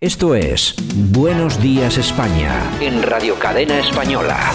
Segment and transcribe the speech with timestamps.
[0.00, 0.76] Esto es
[1.10, 4.52] Buenos Días España en Radio Cadena Española.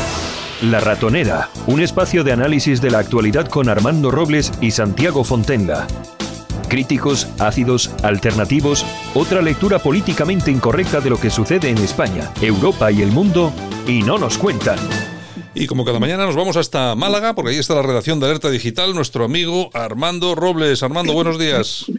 [0.62, 5.85] La Ratonera, un espacio de análisis de la actualidad con Armando Robles y Santiago Fontenga.
[6.69, 8.86] Críticos, ácidos, alternativos,
[9.16, 13.52] otra lectura políticamente incorrecta de lo que sucede en España, Europa y el mundo,
[13.86, 14.80] y no nos cuentan.
[15.54, 18.50] Y como cada mañana nos vamos hasta Málaga, porque ahí está la redacción de Alerta
[18.50, 20.84] Digital, nuestro amigo Armando Robles.
[20.84, 21.91] Armando, buenos días.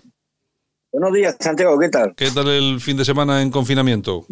[0.95, 2.15] Buenos días, Santiago, ¿qué tal?
[2.15, 4.29] ¿Qué tal el fin de semana en confinamiento?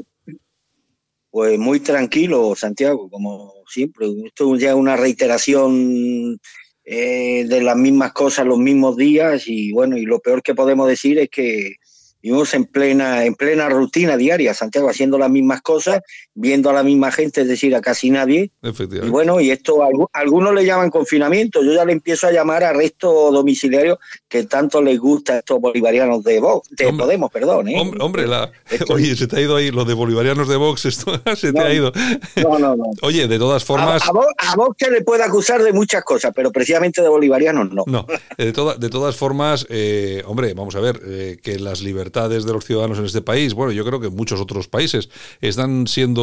[1.29, 4.07] Pues muy tranquilo, Santiago, como siempre.
[4.25, 6.39] Esto ya es una reiteración
[6.85, 10.87] eh, de las mismas cosas los mismos días y bueno, y lo peor que podemos
[10.87, 11.75] decir es que
[12.23, 16.01] vivimos en plena, en plena rutina diaria, Santiago, haciendo las mismas cosas,
[16.35, 18.51] viendo a la misma gente, es decir, a casi nadie.
[18.63, 19.81] Y bueno, y esto
[20.13, 24.99] algunos le llaman confinamiento, yo ya le empiezo a llamar arresto domiciliario, que tanto les
[24.99, 27.69] gusta a estos bolivarianos de Vox, de Podemos, perdón.
[27.69, 27.93] ¿eh?
[28.01, 28.51] Hombre, la,
[28.89, 31.73] oye, se te ha ido ahí lo de bolivarianos de Vox, esto se te ha
[31.73, 31.93] ido.
[32.37, 32.85] No, no, no.
[33.03, 34.03] Oye, de todas formas...
[34.07, 34.13] A,
[34.57, 37.85] Vox, se le puede acusar de muchas cosas, pero precisamente de bolivarianos no.
[37.87, 42.53] No, de, de todas formas, eh, hombre, vamos a ver, eh, que las libertades de
[42.53, 45.09] los ciudadanos en este país, bueno, yo creo que muchos otros países
[45.41, 46.22] están siendo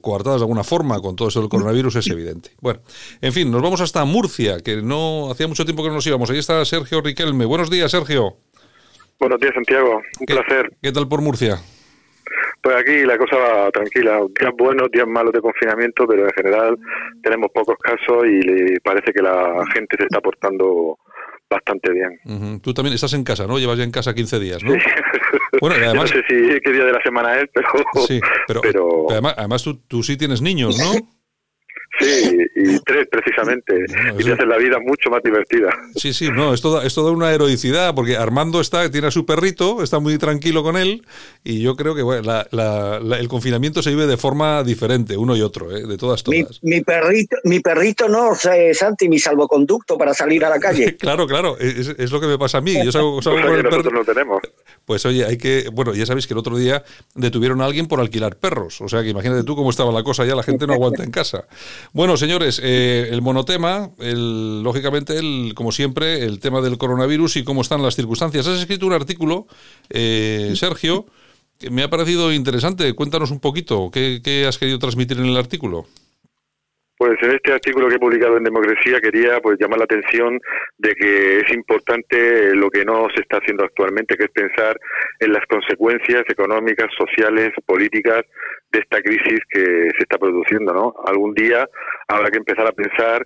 [0.00, 2.50] coartadas de alguna forma con todo esto del coronavirus, es evidente.
[2.60, 2.80] Bueno,
[3.20, 6.30] en fin, nos vamos hasta Murcia, que no hacía mucho tiempo que no nos íbamos.
[6.30, 7.44] Ahí está Sergio Riquelme.
[7.44, 8.36] Buenos días, Sergio.
[9.18, 10.00] Buenos días, Santiago.
[10.20, 10.72] Un placer.
[10.80, 11.58] ¿Qué tal por Murcia?
[12.62, 16.78] Pues aquí la cosa va tranquila, días buenos, días malos de confinamiento, pero en general
[17.22, 20.98] tenemos pocos casos y le parece que la gente se está portando
[21.50, 22.60] bastante bien.
[22.60, 23.58] Tú también estás en casa, ¿no?
[23.58, 24.72] Llevas ya en casa 15 días, ¿no?
[25.60, 26.10] Bueno, además...
[26.14, 27.68] no sé si qué día de la semana es, pero...
[28.06, 30.92] Sí, pero, además, además tú, tú sí tienes niños, ¿no?
[32.00, 33.84] Sí, y tres precisamente.
[34.18, 35.70] y te hace la vida mucho más divertida.
[35.96, 39.26] Sí, sí, no, es toda, es toda una heroicidad, porque Armando está, tiene a su
[39.26, 41.04] perrito, está muy tranquilo con él,
[41.44, 42.32] y yo creo que bueno,
[43.14, 45.86] el confinamiento se vive de forma diferente, uno y otro, ¿eh?
[45.86, 46.62] de todas, todas.
[46.62, 50.96] Mi, perrito, mi perrito no, Santi, mi salvoconducto para salir a la calle.
[50.98, 52.74] claro, claro, es, lo que me pasa a mí.
[52.84, 54.40] Yo salgo, salgo pues nosotros no tenemos.
[54.84, 56.82] Pues oye, hay que, bueno, ya sabéis que el otro día
[57.14, 60.24] detuvieron a alguien por alquilar perros, o sea que imagínate tú cómo estaba la cosa,
[60.24, 61.44] ya la gente no aguanta en casa.
[61.92, 67.44] Bueno, señores, eh, el monotema, el, lógicamente, el, como siempre, el tema del coronavirus y
[67.44, 68.46] cómo están las circunstancias.
[68.46, 69.48] Has escrito un artículo,
[69.88, 71.06] eh, Sergio,
[71.58, 72.92] que me ha parecido interesante.
[72.92, 75.86] Cuéntanos un poquito, ¿qué, ¿qué has querido transmitir en el artículo?
[77.00, 80.38] Pues en este artículo que he publicado en Democracia quería pues llamar la atención
[80.76, 84.78] de que es importante lo que no se está haciendo actualmente, que es pensar
[85.18, 88.20] en las consecuencias económicas, sociales, políticas
[88.70, 90.94] de esta crisis que se está produciendo, ¿no?
[91.06, 91.66] Algún día
[92.06, 93.24] habrá que empezar a pensar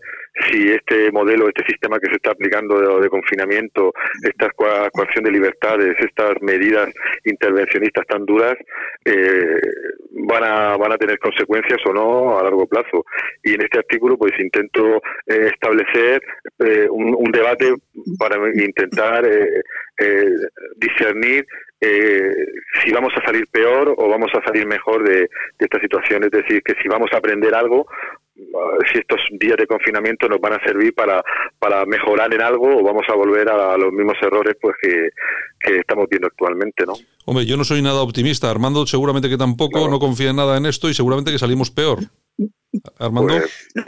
[0.50, 5.95] si este modelo, este sistema que se está aplicando de, confinamiento, esta coacción de libertades,
[5.99, 6.89] estas medidas
[7.25, 8.56] intervencionistas tan duras,
[9.05, 9.61] eh,
[10.27, 13.05] van a van a tener consecuencias o no a largo plazo.
[13.43, 14.97] Y en este artículo, pues intento
[15.27, 16.21] eh, establecer
[16.59, 17.75] eh, un, debate
[18.19, 19.28] para intentar
[20.77, 21.45] discernir
[21.87, 22.33] eh,
[22.83, 25.28] si vamos a salir peor o vamos a salir mejor de,
[25.59, 26.25] esta situación.
[26.25, 27.87] Es decir, que si vamos a aprender algo,
[28.37, 31.22] si estos días de confinamiento nos van a servir para,
[31.59, 36.06] para mejorar en algo o vamos a volver a, los mismos errores pues que, estamos
[36.11, 36.95] viendo actualmente, ¿no?
[37.25, 38.50] Hombre, yo no soy nada optimista.
[38.50, 42.00] Armando seguramente que tampoco, no confía en nada en esto y seguramente que salimos peor.
[42.99, 43.34] Armando.
[43.34, 43.84] Pues,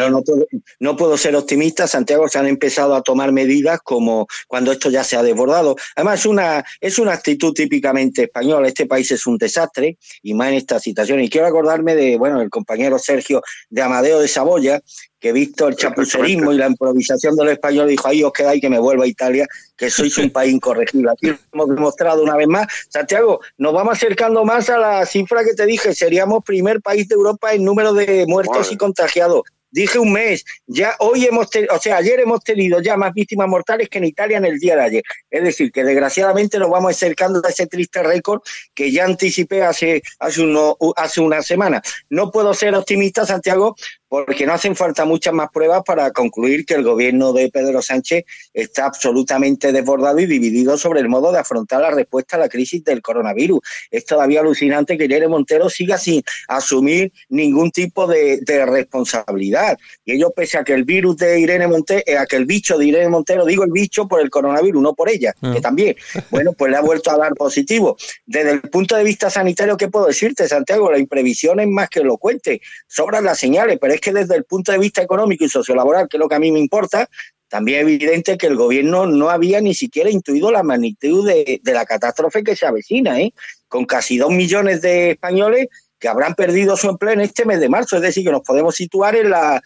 [0.80, 1.86] no, puedo, ser optimista.
[1.86, 5.76] Santiago se han empezado a tomar medidas como cuando esto ya se ha desbordado.
[5.96, 8.68] Además, una, es una actitud típicamente española.
[8.68, 11.20] Este país es un desastre y más en esta situación.
[11.20, 14.80] Y quiero acordarme de, bueno, el compañero Sergio de Amadeo de Saboya,
[15.26, 18.70] que visto el chapucerismo y la improvisación de los españoles, dijo, ahí os quedáis que
[18.70, 19.44] me vuelva a Italia,
[19.76, 21.10] que sois un país incorregible.
[21.10, 22.66] Aquí lo hemos demostrado una vez más.
[22.88, 27.16] Santiago, nos vamos acercando más a la cifra que te dije, seríamos primer país de
[27.16, 29.42] Europa en número de muertos y contagiados
[29.76, 33.46] dije un mes, ya hoy hemos tenido, o sea, ayer hemos tenido ya más víctimas
[33.46, 35.02] mortales que en Italia en el día de ayer.
[35.30, 38.40] Es decir, que desgraciadamente nos vamos acercando a ese triste récord
[38.74, 41.82] que ya anticipé hace, hace, uno, hace una semana.
[42.08, 43.76] No puedo ser optimista, Santiago,
[44.08, 48.24] porque no hacen falta muchas más pruebas para concluir que el gobierno de Pedro Sánchez
[48.54, 52.84] está absolutamente desbordado y dividido sobre el modo de afrontar la respuesta a la crisis
[52.84, 53.60] del coronavirus.
[53.90, 59.78] Es todavía alucinante que Irene Montero siga sin asumir ningún tipo de, responsabilidad.
[60.04, 62.78] Y ello pese a que el virus de Irene Montero, eh, a que el bicho
[62.78, 65.60] de Irene Montero, digo el bicho por el coronavirus, no por ella, que ah.
[65.60, 65.96] también,
[66.30, 67.96] bueno, pues le ha vuelto a dar positivo.
[68.24, 70.90] Desde el punto de vista sanitario, ¿qué puedo decirte, Santiago?
[70.90, 72.60] La imprevisión es más que elocuente.
[72.86, 76.16] Sobran las señales, pero es que desde el punto de vista económico y sociolaboral, que
[76.16, 77.08] es lo que a mí me importa,
[77.48, 81.84] también es evidente que el gobierno no había ni siquiera intuido la magnitud de, la
[81.84, 83.32] catástrofe que se avecina, ¿eh?
[83.68, 87.68] con casi dos millones de españoles que habrán perdido su empleo en este mes de
[87.68, 87.96] marzo.
[87.96, 89.62] Es decir, que nos podemos situar en la,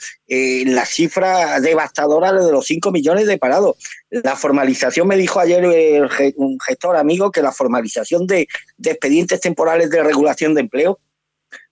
[0.86, 3.76] cifra devastadora de los 5 millones de parados.
[4.10, 5.64] La formalización, me dijo ayer
[6.36, 11.00] un gestor amigo, que la formalización de, de expedientes temporales de regulación de empleo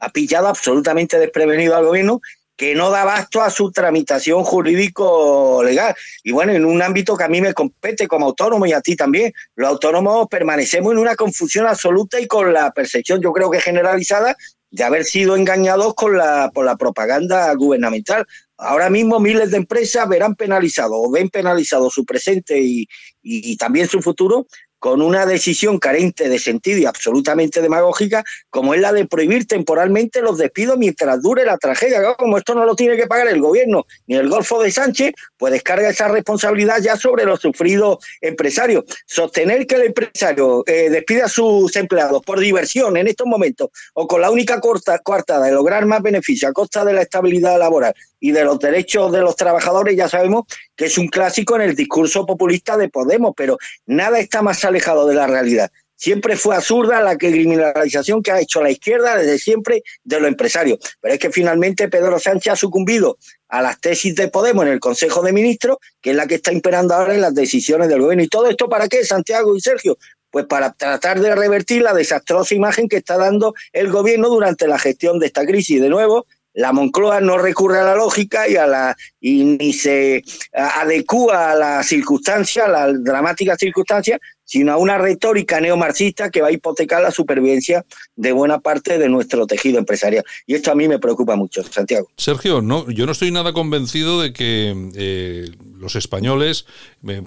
[0.01, 2.21] ha pillado absolutamente desprevenido al gobierno
[2.59, 5.95] que no da abasto a su tramitación jurídico-legal.
[6.25, 8.97] Y bueno, en un ámbito que a mí me compete como autónomo y a ti
[8.97, 13.61] también, los autónomos permanecemos en una confusión absoluta y con la percepción, yo creo que
[13.61, 14.37] generalizada,
[14.71, 18.27] de haber sido engañados con la, por la propaganda gubernamental.
[18.59, 22.89] Ahora mismo miles de empresas verán penalizado o ven penalizado su presente y,
[23.23, 24.47] y también su futuro
[24.79, 30.23] con una decisión carente de sentido y absolutamente demagógica, como es la de prohibir temporalmente
[30.23, 32.15] los despidos mientras dure la tragedia.
[32.15, 35.53] Como esto no lo tiene que pagar el gobierno ni el Golfo de Sánchez, pues
[35.53, 38.85] descarga esa responsabilidad ya sobre los sufridos empresarios.
[39.07, 44.07] Sostener que el empresario eh, despida a sus empleados por diversión en estos momentos o
[44.07, 48.33] con la única coartada de lograr más beneficio a costa de la estabilidad laboral y
[48.33, 50.45] de los derechos de los trabajadores, ya sabemos
[50.77, 55.07] que es un clásico en el discurso populista de Podemos, pero nada está más alejado
[55.07, 55.71] de la realidad.
[55.99, 60.79] Siempre fue absurda la criminalización que ha hecho la izquierda desde siempre de los empresarios.
[61.01, 63.19] Pero es que finalmente Pedro Sánchez ha sucumbido
[63.49, 66.53] a las tesis de Podemos en el Consejo de Ministros, que es la que está
[66.53, 68.23] imperando ahora en las decisiones del gobierno.
[68.23, 69.99] ¿Y todo esto para qué, Santiago y Sergio?
[70.31, 74.79] Pues para tratar de revertir la desastrosa imagen que está dando el gobierno durante la
[74.79, 75.81] gestión de esta crisis.
[75.81, 76.27] De nuevo,
[76.59, 81.55] la Moncloa no recurre a la lógica y a la y ni se adecúa a
[81.55, 87.03] la circunstancia, a la dramática circunstancia, sino a una retórica neomarxista que va a hipotecar
[87.03, 87.85] la supervivencia
[88.17, 90.25] de buena parte de nuestro tejido empresarial.
[90.47, 92.09] Y esto a mí me preocupa mucho, Santiago.
[92.17, 96.65] Sergio, no, yo no estoy nada convencido de que eh, los españoles,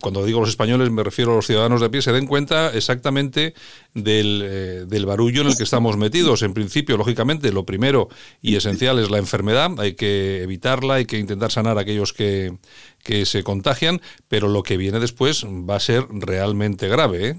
[0.02, 3.54] cuando digo los españoles me refiero a los ciudadanos de pie, se den cuenta exactamente
[3.94, 6.42] del, eh, del, barullo en el que estamos metidos.
[6.42, 8.10] En principio, lógicamente, lo primero
[8.42, 12.58] y esencial es la enfermedad, hay que evitarla, hay que intentar sanar a aquellos que,
[13.04, 17.28] que se contagian, pero lo que viene después va a ser realmente grave.
[17.28, 17.36] ¿eh?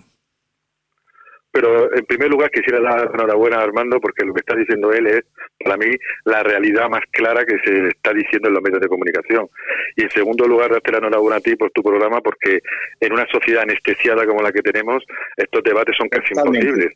[1.53, 5.07] Pero en primer lugar quisiera dar enhorabuena a Armando porque lo que está diciendo él
[5.07, 5.21] es,
[5.63, 5.95] para mí,
[6.25, 9.49] la realidad más clara que se está diciendo en los medios de comunicación.
[9.95, 12.61] Y en segundo lugar, darte la enhorabuena a ti por tu programa porque
[13.01, 15.05] en una sociedad anestesiada como la que tenemos,
[15.37, 16.95] estos debates son casi imposibles.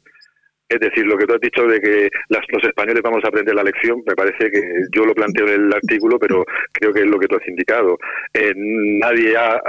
[0.69, 3.63] Es decir, lo que tú has dicho de que los españoles vamos a aprender la
[3.63, 7.19] lección, me parece que yo lo planteo en el artículo, pero creo que es lo
[7.19, 7.99] que tú has indicado.
[8.35, 9.61] Eh, nadie ha,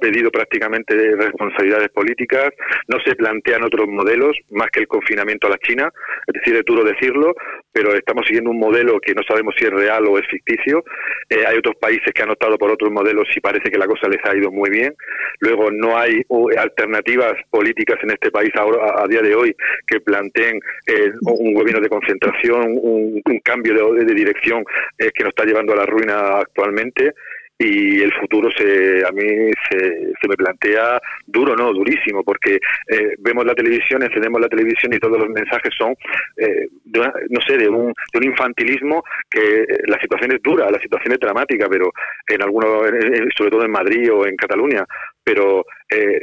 [0.00, 2.50] pedido prácticamente responsabilidades políticas,
[2.88, 5.90] no se plantean otros modelos más que el confinamiento a la China,
[6.26, 7.34] es decir, es duro decirlo,
[7.72, 10.82] pero estamos siguiendo un modelo que no sabemos si es real o es ficticio.
[11.28, 14.08] Eh, hay otros países que han optado por otros modelos y parece que la cosa
[14.08, 14.94] les ha ido muy bien.
[15.40, 19.54] Luego, no hay uh, alternativas políticas en este país ahora, a, día de hoy
[19.86, 24.64] que planteen eh, un gobierno de concentración, un, cambio de, dirección
[24.98, 27.12] eh, que nos está llevando a la ruina actualmente.
[27.58, 29.78] Y el futuro se a mí se,
[30.20, 34.98] se me plantea duro no durísimo porque eh, vemos la televisión encendemos la televisión y
[34.98, 35.94] todos los mensajes son
[36.36, 40.78] eh, no sé de un, de un infantilismo que eh, la situación es dura la
[40.80, 41.90] situación es dramática pero
[42.28, 42.90] en algunos
[43.34, 44.84] sobre todo en Madrid o en Cataluña.
[45.24, 46.18] Pero eh,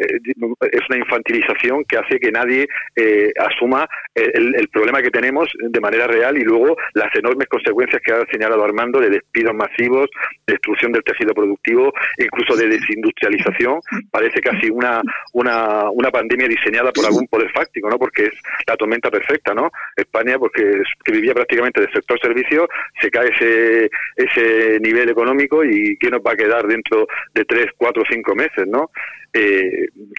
[0.72, 6.08] es una infantilización que hace que nadie eh, asuma el, problema que tenemos de manera
[6.08, 10.10] real y luego las enormes consecuencias que ha señalado Armando de despidos masivos,
[10.46, 13.80] destrucción del tejido productivo, incluso de desindustrialización.
[14.12, 15.02] Parece casi una,
[15.34, 17.98] una, una pandemia diseñada por algún poder fáctico, ¿no?
[17.98, 18.34] Porque es
[18.68, 19.72] la tormenta perfecta, ¿no?
[19.96, 22.68] España, porque que vivía prácticamente del sector servicio,
[23.02, 27.68] se cae ese, ese nivel económico y ¿qué nos va a quedar dentro de tres,
[27.78, 28.90] cuatro, cinco meses, ¿no?
[29.34, 29.53] eh,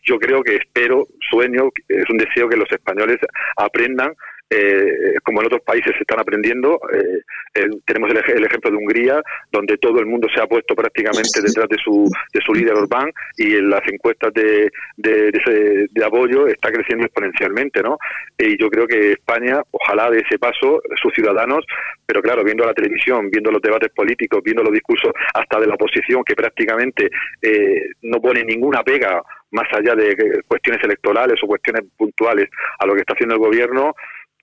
[0.05, 3.19] yo creo que espero, sueño, es un deseo que los españoles
[3.57, 4.15] aprendan
[4.55, 6.81] eh, como en otros países se están aprendiendo.
[6.93, 11.69] Eh, tenemos el, ejemplo de Hungría, donde todo el mundo se ha puesto prácticamente detrás
[11.69, 17.05] de su, de su líder Orbán y en las encuestas de, de, apoyo está creciendo
[17.07, 17.83] exponencialmente.
[17.83, 17.99] ¿no?
[18.39, 21.65] Y yo creo que España, ojalá de ese paso, sus ciudadanos,
[22.07, 25.75] pero claro, viendo la televisión, viendo los debates políticos, viendo los discursos hasta de la
[25.75, 27.11] oposición, que prácticamente
[27.43, 29.23] eh, no pone ninguna pega
[29.55, 33.95] más allá de cuestiones electorales o cuestiones puntuales a lo que está haciendo el gobierno,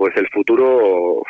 [0.02, 1.22] pues el futuro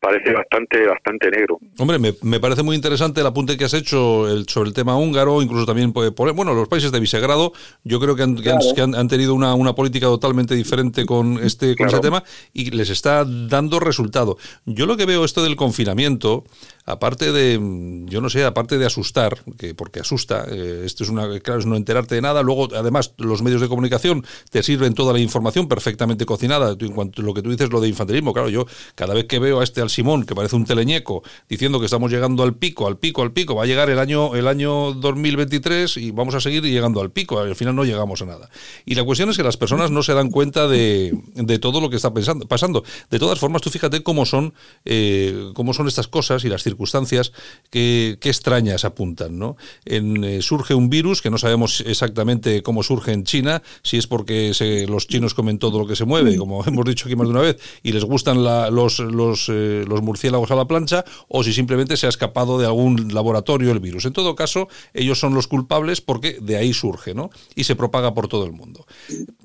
[0.00, 1.58] parece bastante bastante negro.
[1.78, 5.42] Hombre, me, parece muy interesante el apunte que has hecho el, sobre el tema húngaro,
[5.42, 7.52] incluso también por, bueno, los países de Visegrado,
[7.84, 11.88] yo creo que han, que han, tenido una, una, política totalmente diferente con este con
[11.88, 14.36] ese tema y les está dando resultado.
[14.64, 16.44] Yo lo que veo esto del confinamiento,
[16.86, 17.58] aparte de,
[18.06, 21.66] yo no sé, aparte de asustar, que porque asusta, eh, esto es una, claro, es
[21.66, 25.68] no enterarte de nada, luego además los medios de comunicación te sirven toda la información
[25.68, 29.26] perfectamente cocinada, en cuanto lo que tú dices, lo de infantilismo, claro, yo cada vez
[29.26, 32.54] que veo a este al Simón, que parece un teleñeco, diciendo que estamos llegando al
[32.54, 36.34] pico, al pico, al pico, va a llegar el año, el año 2023 y vamos
[36.34, 38.48] a seguir llegando al pico, al final no llegamos a nada.
[38.86, 41.90] Y la cuestión es que las personas no se dan cuenta de, de todo lo
[41.90, 42.84] que está pensando, pasando.
[43.10, 44.54] De todas formas, tú fíjate cómo son,
[44.84, 47.32] eh, cómo son estas cosas y las circunstancias
[47.70, 49.56] que, extrañas apuntan, ¿no?
[49.84, 54.06] En, eh, surge un virus que no sabemos exactamente cómo surge en China, si es
[54.06, 54.52] porque
[54.88, 57.40] los chinos comen todo lo que se mueve, como hemos dicho aquí más de una
[57.40, 61.96] vez, y les gustan los, los, eh, los murciélagos a la plancha, o si simplemente
[61.96, 64.04] se ha escapado de algún laboratorio el virus.
[64.04, 67.30] En todo caso, ellos son los culpables porque de ahí surge, ¿no?
[67.54, 68.86] Y se propaga por todo el mundo.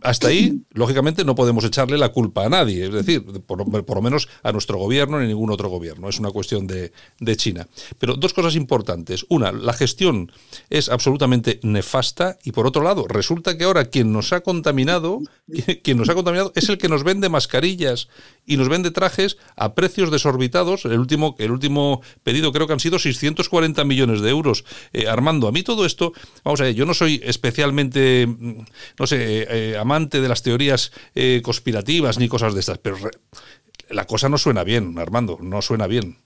[0.01, 4.27] Hasta ahí, lógicamente, no podemos echarle la culpa a nadie, es decir, por, lo menos
[4.43, 6.09] a nuestro gobierno ni ningún otro gobierno.
[6.09, 7.67] Es una cuestión de, de China.
[7.97, 9.25] Pero dos cosas importantes.
[9.29, 10.31] Una, la gestión
[10.69, 15.19] es absolutamente nefasta y por otro lado, resulta que ahora quien nos ha contaminado,
[15.83, 18.07] quien nos ha contaminado es el que nos vende mascarillas
[18.45, 20.86] y nos vende trajes a precios desorbitados.
[20.86, 24.65] El último, el último pedido creo que han sido 640 millones de euros.
[24.91, 26.13] Eh, Armando, a mí todo esto,
[26.44, 28.65] vamos a ver, yo no soy especialmente, mm,
[29.00, 30.91] no sé, eh, eh, amante de las teorías
[31.44, 32.98] conspirativas ni cosas de estas, pero
[33.89, 36.17] la cosa no suena bien, Armando, no suena bien.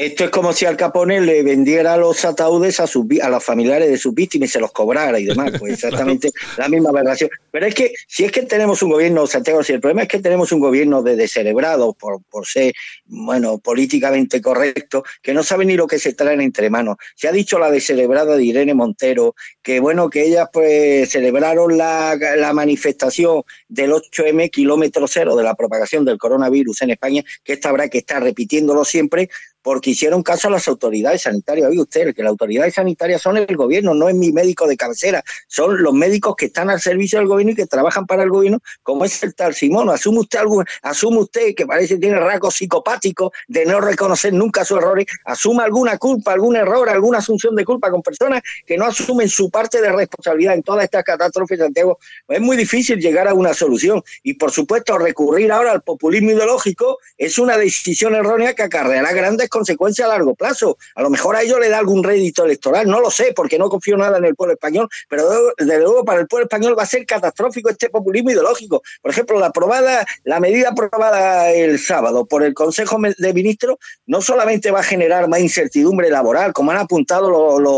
[0.00, 3.90] Esto es como si Al Capone le vendiera los ataúdes a, sus, a los familiares
[3.90, 5.52] de sus víctimas y se los cobrara y demás.
[5.58, 7.28] Pues exactamente la misma aberración.
[7.50, 10.20] Pero es que si es que tenemos un gobierno, Santiago, si el problema es que
[10.20, 12.72] tenemos un gobierno de descerebrado por, por ser,
[13.04, 16.96] bueno, políticamente correcto, que no sabe ni lo que se traen entre manos.
[17.14, 22.16] Se ha dicho la descerebrada de Irene Montero, que bueno, que ellas pues celebraron la,
[22.38, 27.68] la manifestación del 8M kilómetro cero de la propagación del coronavirus en España, que esta
[27.68, 29.28] habrá que estar repitiéndolo siempre,
[29.62, 31.68] porque hicieron caso a las autoridades sanitarias.
[31.68, 35.22] Oye usted, que las autoridades sanitarias son el gobierno, no es mi médico de cabecera,
[35.46, 38.58] son los médicos que están al servicio del gobierno y que trabajan para el gobierno,
[38.82, 39.90] como es el tal Simón.
[39.90, 44.64] Asume usted algún, asume usted que parece que tiene rasgos psicopáticos de no reconocer nunca
[44.64, 48.86] sus errores, asuma alguna culpa, algún error, alguna asunción de culpa con personas que no
[48.86, 51.98] asumen su parte de responsabilidad en toda esta catástrofe, Santiago.
[52.28, 56.98] Es muy difícil llegar a una solución y, por supuesto, recurrir ahora al populismo ideológico
[57.18, 60.78] es una decisión errónea que acarreará grandes consecuencias a largo plazo.
[60.94, 63.68] A lo mejor a ellos le da algún rédito electoral, no lo sé, porque no
[63.68, 65.28] confío nada en el pueblo español, pero
[65.58, 68.82] desde luego para el pueblo español va a ser catastrófico este populismo ideológico.
[69.02, 73.76] Por ejemplo, la aprobada, la medida aprobada el sábado por el Consejo de Ministros
[74.06, 77.74] no solamente va a generar más incertidumbre laboral, como han apuntado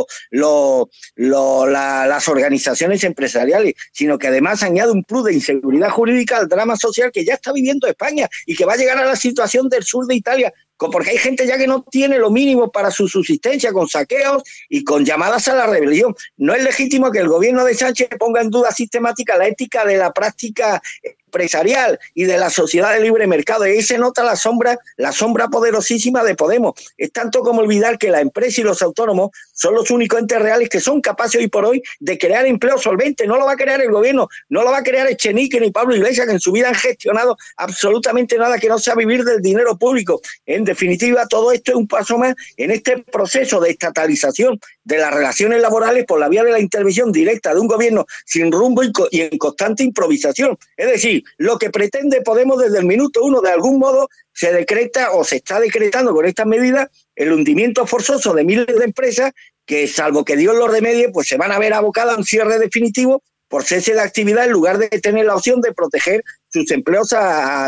[1.17, 7.11] las organizaciones empresariales, sino que además añade un plus de inseguridad jurídica al drama social
[7.11, 10.07] que ya está viviendo España y que va a llegar a la situación del sur
[10.07, 13.89] de Italia porque hay gente ya que no tiene lo mínimo para su subsistencia con
[13.89, 16.15] saqueos y con llamadas a la rebelión.
[16.37, 19.97] No es legítimo que el gobierno de Sánchez ponga en duda sistemática la ética de
[19.97, 20.83] la práctica
[21.33, 23.67] empresarial y de la sociedad de libre mercado.
[23.67, 26.75] Y ahí se nota la sombra, la sombra poderosísima de Podemos.
[26.99, 30.69] Es tanto como olvidar que la empresa y los autónomos son los únicos entes reales
[30.69, 33.27] que son capaces hoy por hoy de crear empleo solvente.
[33.27, 35.97] No lo va a crear el gobierno, no lo va a crear Echenique ni Pablo
[35.97, 39.77] Iglesias, que en su vida han gestionado absolutamente nada que no sea vivir del dinero
[39.77, 40.21] público.
[40.45, 45.13] En definitiva, todo esto es un paso más en este proceso de estatalización de las
[45.15, 49.21] relaciones laborales por la vía de la intervención directa de un gobierno sin rumbo y
[49.21, 50.59] en constante improvisación.
[50.77, 55.13] Es decir, lo que pretende Podemos desde el minuto uno, de algún modo, se decreta
[55.13, 59.33] o se está decretando con estas medidas el hundimiento forzoso de miles de empresas
[59.67, 62.59] que, salvo que Dios los remedie, pues se van a ver abocadas a un cierre
[62.59, 67.15] definitivo por cese de actividad en lugar de tener la opción de proteger sus empleos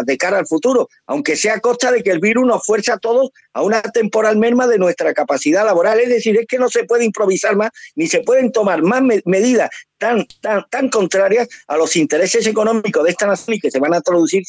[0.04, 2.98] de cara al futuro, aunque sea a costa de que el virus nos fuerza a
[2.98, 6.00] todos a una temporal merma de nuestra capacidad laboral.
[6.00, 9.70] Es decir, es que no se puede improvisar más, ni se pueden tomar más medidas
[9.98, 13.94] tan, tan, tan contrarias a los intereses económicos de esta nación y que se van
[13.94, 14.44] a traducir,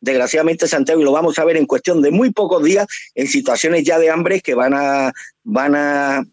[0.00, 3.84] desgraciadamente, Santiago, y lo vamos a ver en cuestión de muy pocos días, en situaciones
[3.84, 5.12] ya de hambre que van a,
[5.44, 6.24] van a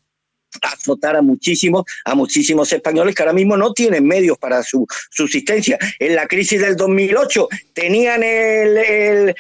[0.61, 5.77] azotar a muchísimos, a muchísimos españoles que ahora mismo no tienen medios para su subsistencia.
[5.99, 9.35] En la crisis del 2008 tenían el,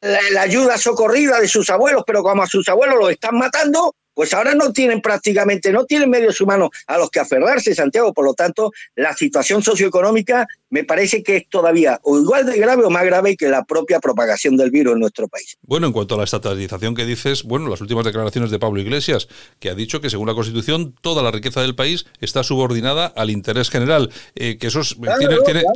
[0.00, 4.32] la ayuda socorrida de sus abuelos, pero como a sus abuelos los están matando, pues
[4.32, 8.14] ahora no tienen prácticamente, no tienen medios humanos a los que aferrarse, Santiago.
[8.14, 12.84] Por lo tanto, la situación socioeconómica me parece que es todavía o igual de grave
[12.86, 15.58] o más grave que la propia propagación del virus en nuestro país.
[15.60, 19.28] Bueno, en cuanto a la estatalización que dices, bueno, las últimas declaraciones de Pablo Iglesias,
[19.60, 23.28] que ha dicho que según la Constitución toda la riqueza del país está subordinada al
[23.28, 24.10] interés general.
[24.34, 24.80] Eh, que eso,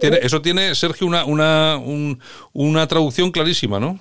[0.01, 1.79] tiene, eso tiene, Sergio, una, una,
[2.55, 3.99] una traducción clarísima, ¿no?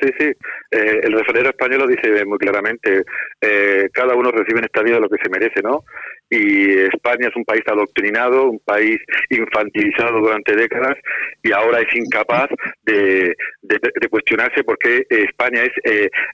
[0.00, 0.26] Sí, sí.
[0.70, 3.02] Eh, el refranero español lo dice muy claramente.
[3.40, 5.84] Eh, cada uno recibe en esta vida lo que se merece, ¿no?
[6.28, 8.98] Y España es un país adoctrinado, un país
[9.30, 10.96] infantilizado durante décadas
[11.42, 12.48] y ahora es incapaz
[12.82, 15.72] de, de, cuestionarse por qué España es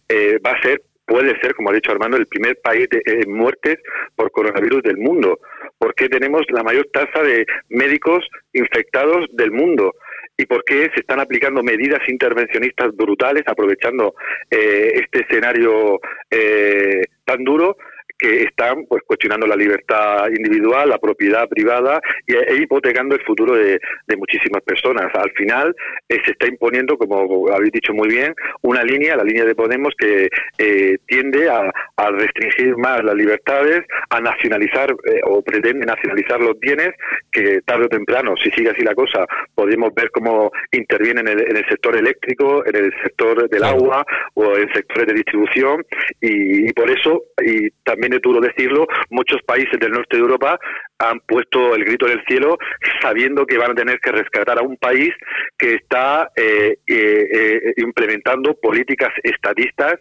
[0.09, 3.77] eh, va a ser puede ser, como ha dicho Armando, el primer país de muertes
[4.17, 5.41] por coronavirus del mundo,
[5.77, 9.93] porque tenemos la mayor tasa de médicos infectados del mundo
[10.37, 14.15] y por qué se están aplicando medidas intervencionistas brutales aprovechando
[14.51, 17.77] eh, este escenario eh, tan duro
[18.23, 23.55] que están pues cuestionando la libertad individual, la propiedad privada y, e hipotecando el futuro
[23.57, 23.81] de,
[24.17, 25.13] muchísimas personas.
[25.15, 25.75] Al final
[26.09, 29.95] eh, se está imponiendo, como habéis dicho muy bien, una línea, la línea de Podemos,
[29.99, 31.73] que eh, tiende a,
[32.13, 36.91] restringir más las libertades, a nacionalizar eh, o pretende nacionalizar los bienes,
[37.33, 41.65] que tarde o temprano, si sigue así la cosa, podemos ver cómo intervienen en el,
[41.69, 45.85] sector eléctrico, en el sector del agua o en sectores de distribución
[46.21, 50.59] y, y por eso, y también duro decirlo, muchos países del norte de Europa
[50.99, 52.59] han puesto el grito en el cielo
[53.01, 55.11] sabiendo que van a tener que rescatar a un país
[55.59, 59.95] que está eh, eh, eh, implementando políticas estatistas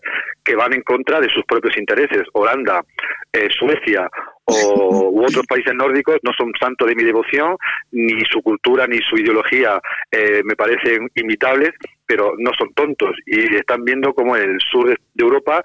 [0.44, 2.24] que van en contra de sus propios intereses.
[2.34, 2.84] Holanda,
[3.58, 4.10] Suecia
[4.46, 7.56] o, u otros países nórdicos no son santos de mi devoción,
[7.92, 9.80] ni su cultura ni su ideología
[10.44, 11.72] me parecen imitables,
[12.12, 15.64] pero no son tontos y están viendo cómo en el sur de Europa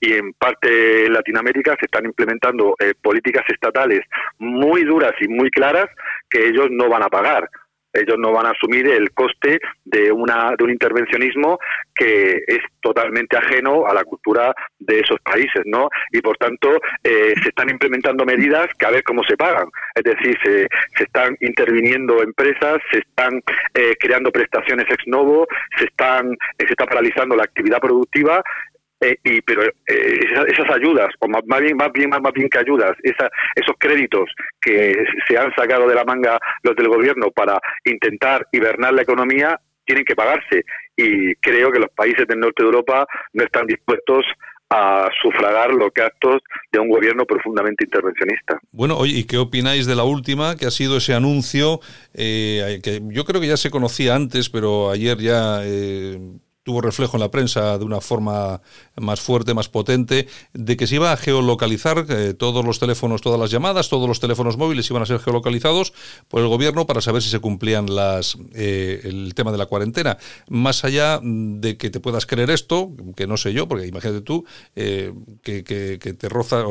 [0.00, 4.00] y en parte de Latinoamérica se están implementando políticas estatales
[4.38, 5.86] muy duras y muy claras
[6.28, 7.48] que ellos no van a pagar.
[7.94, 11.58] Ellos no van a asumir el coste de, una, de un intervencionismo
[11.94, 15.88] que es totalmente ajeno a la cultura de esos países, ¿no?
[16.12, 16.68] Y por tanto
[17.02, 19.68] eh, se están implementando medidas que a ver cómo se pagan.
[19.94, 23.40] Es decir, se, se están interviniendo empresas, se están
[23.74, 25.46] eh, creando prestaciones ex novo,
[25.78, 28.42] se están se está paralizando la actividad productiva
[29.04, 32.92] eh, y pero eh, esas, ayudas o más, bien más bien más, bien que ayudas
[33.02, 34.30] esos créditos
[34.60, 39.60] que se han sacado de la manga los del gobierno para intentar hibernar la economía
[39.84, 40.64] tienen que pagarse
[40.96, 44.24] y creo que los países del norte de Europa no están dispuestos
[44.70, 46.40] a sufragar los gastos
[46.72, 48.58] de un gobierno profundamente intervencionista.
[48.72, 51.80] Bueno, oye, ¿y qué opináis de la última, que ha sido ese anuncio,
[52.14, 55.60] eh, que yo creo que ya se conocía antes, pero ayer ya
[56.64, 58.62] tuvo reflejo en la prensa de una forma
[58.96, 63.38] más fuerte, más potente, de que se iba a geolocalizar eh, todos los teléfonos, todas
[63.38, 65.92] las llamadas, todos los teléfonos móviles iban a ser geolocalizados
[66.26, 70.16] por el gobierno para saber si se cumplían las eh, el tema de la cuarentena.
[70.48, 74.46] Más allá de que te puedas creer esto, que no sé yo, porque imagínate tú
[74.74, 76.64] eh, que, te roza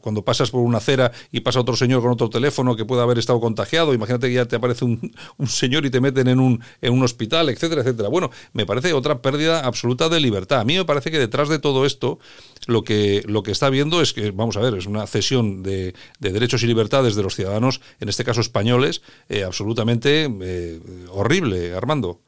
[0.00, 3.18] cuando pasas por una acera y pasa otro señor con otro teléfono que puede haber
[3.18, 6.60] estado contagiado, imagínate que ya te aparece un, un señor y te meten en un,
[6.80, 8.08] en un hospital, etcétera, etcétera.
[8.08, 10.60] Bueno, me parece otra pérdida absoluta de libertad.
[10.60, 12.18] A mí me parece que detrás de todo esto
[12.66, 15.94] lo que, lo que está viendo es que, vamos a ver, es una cesión de,
[16.18, 20.80] derechos y libertades de los ciudadanos, en este caso españoles, eh, absolutamente eh,
[21.10, 22.20] horrible, Armando.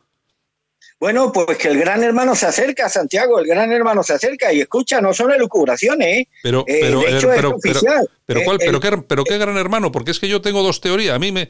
[1.00, 4.60] Bueno, pues que el gran hermano se acerca, Santiago, el gran hermano se acerca y
[4.60, 6.28] escucha, no son elucubraciones, ¿eh?
[6.42, 7.56] Pero, eh, pero, eh, pero,
[8.28, 11.16] pero, ¿cuál, pero, qué, pero qué gran hermano, porque es que yo tengo dos teorías.
[11.16, 11.48] A mí me,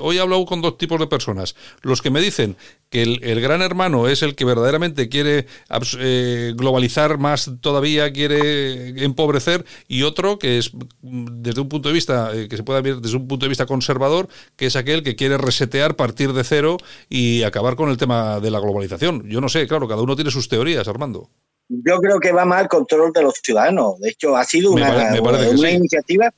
[0.00, 1.54] hoy he hablado con dos tipos de personas.
[1.82, 2.56] Los que me dicen
[2.88, 5.46] que el, gran hermano es el que verdaderamente quiere
[6.54, 10.70] globalizar más todavía, quiere empobrecer, y otro que es
[11.02, 14.28] desde un punto de vista, que se puede ver desde un punto de vista conservador,
[14.56, 16.78] que es aquel que quiere resetear, partir de cero
[17.10, 19.28] y acabar con el tema de la globalización.
[19.28, 21.28] Yo no sé, claro, cada uno tiene sus teorías, Armando.
[21.68, 23.98] Yo creo que va mal el control de los ciudadanos.
[23.98, 25.16] De hecho, ha sido una,
[25.70, 26.32] iniciativa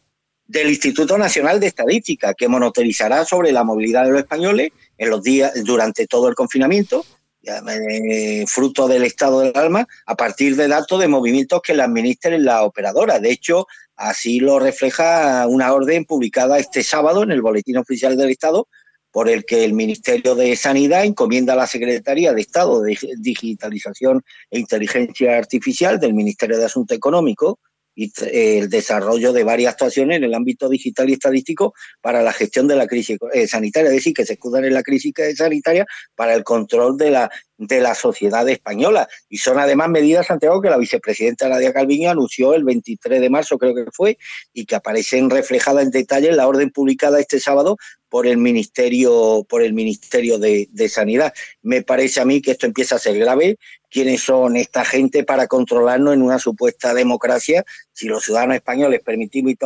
[0.46, 5.22] del Instituto Nacional de Estadística que monitorizará sobre la movilidad de los españoles en los
[5.22, 7.04] días durante todo el confinamiento,
[7.42, 12.44] eh, fruto del estado del alma, a partir de datos de movimientos que la administren
[12.44, 13.18] la operadora.
[13.18, 18.30] De hecho, así lo refleja una orden publicada este sábado en el Boletín Oficial del
[18.30, 18.68] Estado
[19.14, 24.24] por el que el Ministerio de Sanidad encomienda a la Secretaría de Estado de Digitalización
[24.50, 27.54] e Inteligencia Artificial del Ministerio de Asuntos Económicos
[27.94, 32.66] y el desarrollo de varias actuaciones en el ámbito digital y estadístico para la gestión
[32.66, 36.34] de la crisis eh, sanitaria, es decir, que se escudan en la crisis sanitaria para
[36.34, 39.08] el control de la de la sociedad española.
[39.28, 43.58] Y son además medidas, Santiago, que la vicepresidenta Nadia Calviño anunció el 23 de marzo,
[43.58, 44.18] creo que fue,
[44.52, 47.76] y que aparecen reflejadas en detalle en la orden publicada este sábado
[48.14, 51.34] por el Ministerio, por el Ministerio de, de Sanidad.
[51.62, 53.58] Me parece a mí que esto empieza a ser grave
[53.94, 57.64] quiénes son esta gente para controlarnos en una supuesta democracia.
[57.92, 59.56] Si los ciudadanos españoles permitimos y,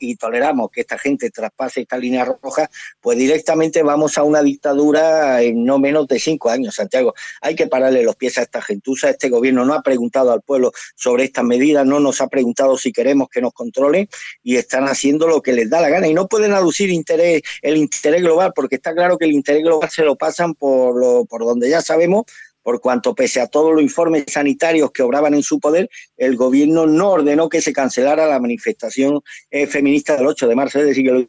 [0.00, 2.68] y toleramos que esta gente traspase esta línea roja,
[3.00, 7.14] pues directamente vamos a una dictadura en no menos de cinco años, Santiago.
[7.40, 9.10] Hay que pararle los pies a esta gentuza.
[9.10, 12.90] Este gobierno no ha preguntado al pueblo sobre estas medidas, no nos ha preguntado si
[12.90, 14.08] queremos que nos controlen
[14.42, 16.08] y están haciendo lo que les da la gana.
[16.08, 19.88] Y no pueden aducir interés, el interés global, porque está claro que el interés global
[19.88, 22.24] se lo pasan por, lo, por donde ya sabemos
[22.68, 26.86] por cuanto pese a todos los informes sanitarios que obraban en su poder, el gobierno
[26.86, 31.06] no ordenó que se cancelara la manifestación eh, feminista del 8 de marzo, es decir,
[31.06, 31.28] que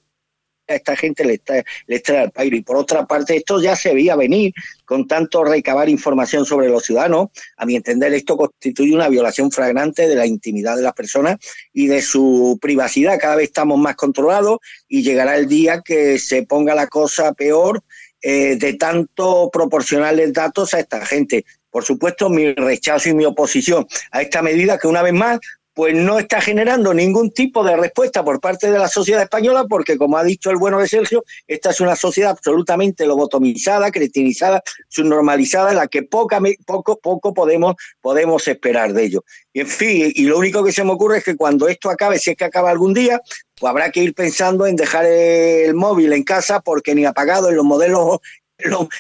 [0.67, 2.51] a esta gente le, está, le trae al país.
[2.51, 4.51] Y por otra parte, esto ya se veía venir
[4.83, 7.29] con tanto recabar información sobre los ciudadanos.
[7.55, 11.37] A mi entender, esto constituye una violación flagrante de la intimidad de las personas
[11.71, 13.17] y de su privacidad.
[13.17, 14.57] Cada vez estamos más controlados
[14.89, 17.81] y llegará el día que se ponga la cosa peor
[18.21, 21.45] eh, de tanto proporcionarles datos a esta gente.
[21.69, 25.39] Por supuesto, mi rechazo y mi oposición a esta medida que una vez más
[25.79, 29.97] pues no está generando ningún tipo de respuesta por parte de la sociedad española, porque
[29.97, 35.69] como ha dicho el bueno de Sergio, esta es una sociedad absolutamente lobotomizada, cretinizada, subnormalizada,
[35.69, 39.23] en la que poca, poco, poco podemos, podemos esperar de ello.
[39.53, 42.19] Y en fin, y lo único que se me ocurre es que cuando esto acabe,
[42.19, 43.21] si es que acaba algún día,
[43.59, 47.55] pues habrá que ir pensando en dejar el móvil en casa, porque ni apagado en
[47.55, 48.19] los modelos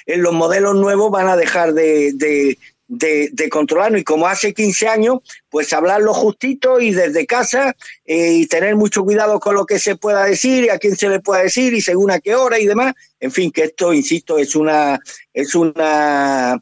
[0.05, 2.57] en los modelos nuevos van a dejar de, de,
[2.89, 5.19] de, controlarlo y como hace 15 años,
[5.49, 9.95] pues hablarlo justito y desde casa eh, y tener mucho cuidado con lo que se
[9.95, 12.65] pueda decir y a quién se le pueda decir y según a qué hora y
[12.65, 12.93] demás.
[13.19, 14.99] En fin, que esto, insisto, es una,
[15.33, 16.59] es una,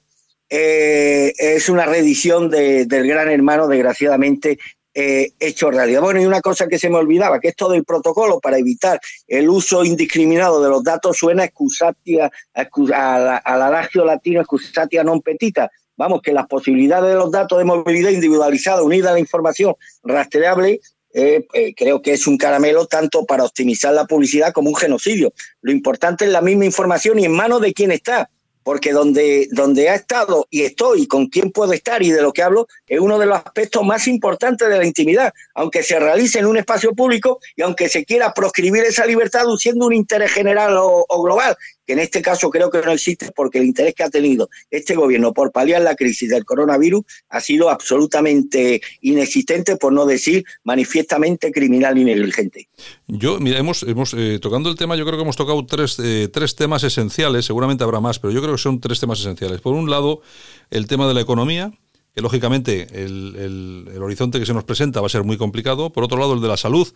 [0.50, 4.60] eh, es una reedición del gran hermano, desgraciadamente,
[5.00, 6.02] eh, hecho realidad.
[6.02, 9.48] Bueno, y una cosa que se me olvidaba, que esto del protocolo para evitar el
[9.48, 15.70] uso indiscriminado de los datos suena excusatia, al adagio latino excusatia non petita,
[16.02, 20.82] vamos, que las posibilidades de los datos de movilidad individualizada unida a la información rastreable
[21.14, 25.32] eh, eh, creo que es un caramelo tanto para optimizar la publicidad como un genocidio.
[25.62, 28.32] Lo importante es la misma información y en manos de quién está,
[28.68, 32.44] porque donde, donde ha estado y estoy, con quién puedo estar y de lo que
[32.44, 36.48] hablo, es uno de los aspectos más importantes de la intimidad, aunque se realice en
[36.48, 41.24] un espacio público y aunque se quiera proscribir esa libertad aduciendo un interés general o
[41.24, 41.56] global,
[41.88, 44.94] que en este caso creo que no existe porque el interés que ha tenido este
[44.96, 51.52] gobierno por paliar la crisis del coronavirus ha sido absolutamente inexistente, por no decir manifiestamente
[51.52, 52.68] criminal y negligente.
[53.08, 56.28] Yo, mira, hemos, hemos eh, tocando el tema, yo creo que hemos tocado tres, eh,
[56.32, 59.62] tres temas esenciales, seguramente habrá más, pero yo creo que son tres temas esenciales.
[59.62, 60.22] Por un lado,
[60.70, 61.72] el tema de la economía,
[62.18, 65.92] que lógicamente el, horizonte que se nos presenta va a ser muy complicado.
[65.92, 66.88] Por otro lado, el de la salud,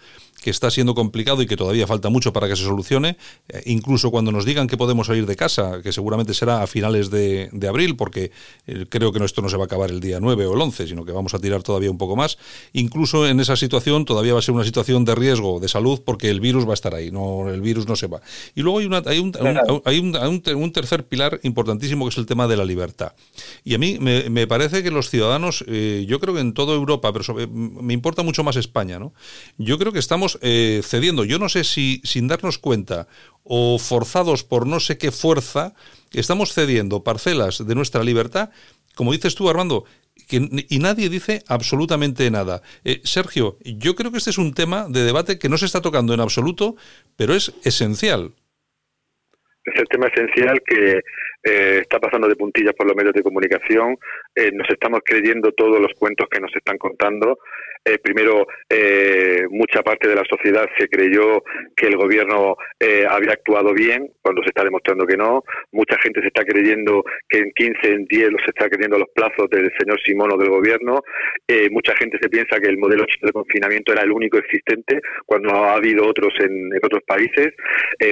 [0.42, 3.18] que está siendo complicado y que todavía falta mucho para que se solucione.
[3.50, 7.12] Eh, incluso cuando nos digan que podemos salir de casa, que seguramente será a finales
[7.12, 8.32] de, abril, porque
[8.66, 10.88] eh, creo que esto no se va a acabar el día 9 o el 11,
[10.88, 12.40] sino que vamos a tirar todavía un poco más.
[12.74, 16.32] Incluso en esa situación todavía va a ser una situación de riesgo de salud porque
[16.32, 18.22] el virus va a estar ahí, no el virus no se va.
[18.56, 19.34] Y luego hay, una, hay, un,
[19.86, 20.00] hay
[20.56, 23.14] un, tercer pilar importantísimo que es el tema de la libertad.
[23.64, 26.74] Y a mí me, me parece que los ciudadanos, eh, yo creo que en toda
[26.74, 29.14] Europa, pero me importa mucho más España, ¿no?
[29.58, 31.24] Yo creo que estamos eh, cediendo.
[31.26, 33.08] Yo no sé si sin darnos cuenta
[33.44, 35.74] o forzados por no sé qué fuerza,
[36.14, 38.50] estamos cediendo parcelas de nuestra libertad,
[38.96, 39.86] como dices tú, Armando,
[40.28, 42.62] que, y nadie dice absolutamente nada.
[42.84, 45.82] Eh, Sergio, yo creo que este es un tema de debate que no se está
[45.82, 46.76] tocando en absoluto,
[47.16, 48.34] pero es esencial.
[49.64, 51.02] Es el tema esencial que
[51.44, 53.98] eh, está pasando de puntillas por los medios de comunicación,
[54.36, 57.40] eh, nos estamos creyendo todos los cuentos que nos están contando
[57.84, 61.44] eh, primero, eh, mucha parte de la sociedad se creyó
[61.76, 65.44] que el gobierno eh, había actuado bien, cuando se está demostrando que no.
[65.72, 69.50] Mucha gente se está creyendo que en 15, en 10 se está creyendo los plazos
[69.50, 71.02] del señor Simón o del gobierno.
[71.72, 75.74] mucha gente se piensa que el modelo de confinamiento era el único existente, cuando ha
[75.74, 77.54] habido otros en, otros países.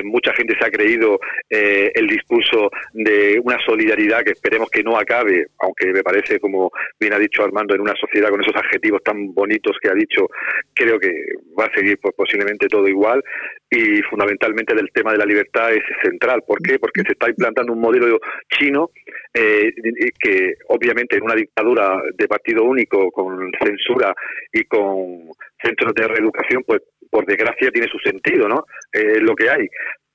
[0.03, 5.47] mucha gente se ha creído el discurso de una solidaridad que esperemos que no acabe,
[5.59, 9.33] aunque me parece, como bien ha dicho Armando, en una sociedad con esos adjetivos tan
[9.33, 10.27] bonitos que ha dicho,
[10.73, 11.11] creo que
[11.57, 13.23] va a seguir pues, posiblemente todo igual
[13.69, 16.43] y fundamentalmente del tema de la libertad es central.
[16.47, 16.79] ¿Por qué?
[16.79, 18.19] Porque se está implantando un modelo
[18.49, 18.89] chino
[19.33, 19.71] eh,
[20.19, 24.13] que obviamente en una dictadura de partido único con censura
[24.51, 28.65] y con centros de reeducación, pues por desgracia tiene su sentido, ¿no?
[28.91, 29.67] Es lo que hay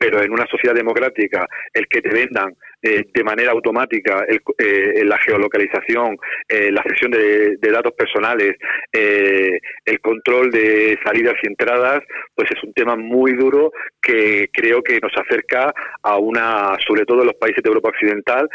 [0.05, 5.17] pero en una sociedad democrática el que te vendan eh, de manera automática eh, la
[5.17, 8.53] geolocalización, eh, la cesión de, datos personales,
[8.93, 15.01] el control de salidas y entradas, pues es un tema muy duro que creo que
[15.01, 18.49] nos acerca a una, sobre todo en los países de Europa Occidental,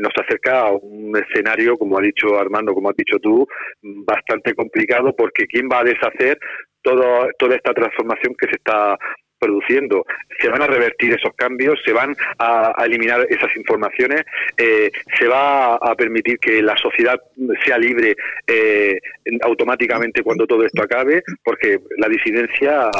[0.00, 3.46] nos acerca a un escenario, como ha dicho Armando, como has dicho tú,
[3.82, 6.38] bastante complicado porque ¿quién va a deshacer
[6.82, 8.96] toda esta transformación que se está
[9.38, 10.04] produciendo.
[10.40, 14.22] Se van a revertir esos cambios, se van a, eliminar esas informaciones,
[14.56, 17.20] eh, se va a permitir que la sociedad
[17.64, 18.98] sea libre eh,
[19.42, 22.90] automáticamente cuando todo esto acabe, porque la disidencia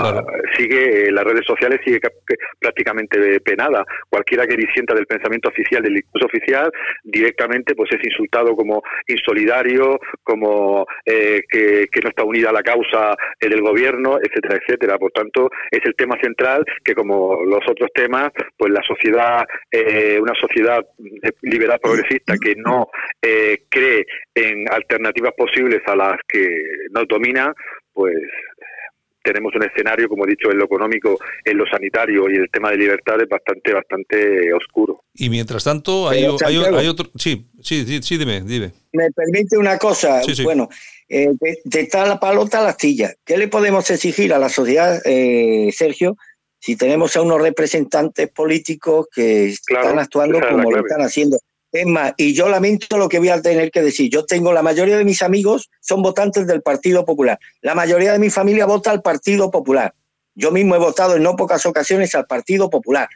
[0.57, 2.01] sigue, las redes sociales sigue
[2.59, 3.85] prácticamente penada.
[4.09, 6.71] Cualquiera que disienta del pensamiento oficial, del discurso oficial,
[7.05, 12.63] directamente pues es insultado como insolidario, como eh, que, que, no está unida a la
[12.63, 14.99] causa del gobierno, etcétera, etcétera.
[14.99, 20.19] Por tanto, es el tema central que como los otros temas, pues la sociedad, eh,
[20.21, 20.85] una sociedad
[21.43, 22.89] liberal progresista que no
[23.23, 26.47] eh, cree en alternativas posibles a las que
[26.91, 27.53] nos domina,
[27.93, 28.17] pues
[29.27, 32.71] tenemos un escenario, como he dicho, en lo económico, en lo sanitario y el tema
[32.71, 35.03] de libertades bastante, bastante oscuro.
[35.15, 37.11] Y mientras tanto, hay, hay, otro.
[37.17, 38.73] Sí, sí, sí, dime, dime.
[38.93, 40.21] Me permite una cosa.
[40.45, 40.69] Bueno,
[41.09, 43.15] eh, de, está la palota a la astilla.
[43.25, 46.17] ¿Qué le podemos exigir a la sociedad, eh, Sergio,
[46.61, 51.39] si tenemos a unos representantes políticos que están actuando como lo están haciendo?
[51.73, 54.11] Es más, y yo lamento lo que voy a tener que decir.
[54.11, 57.39] Yo tengo la mayoría de mis amigos son votantes del Partido Popular.
[57.61, 59.93] La mayoría de mi familia vota al Partido Popular.
[60.35, 63.09] Yo mismo he votado en no pocas ocasiones al Partido Popular.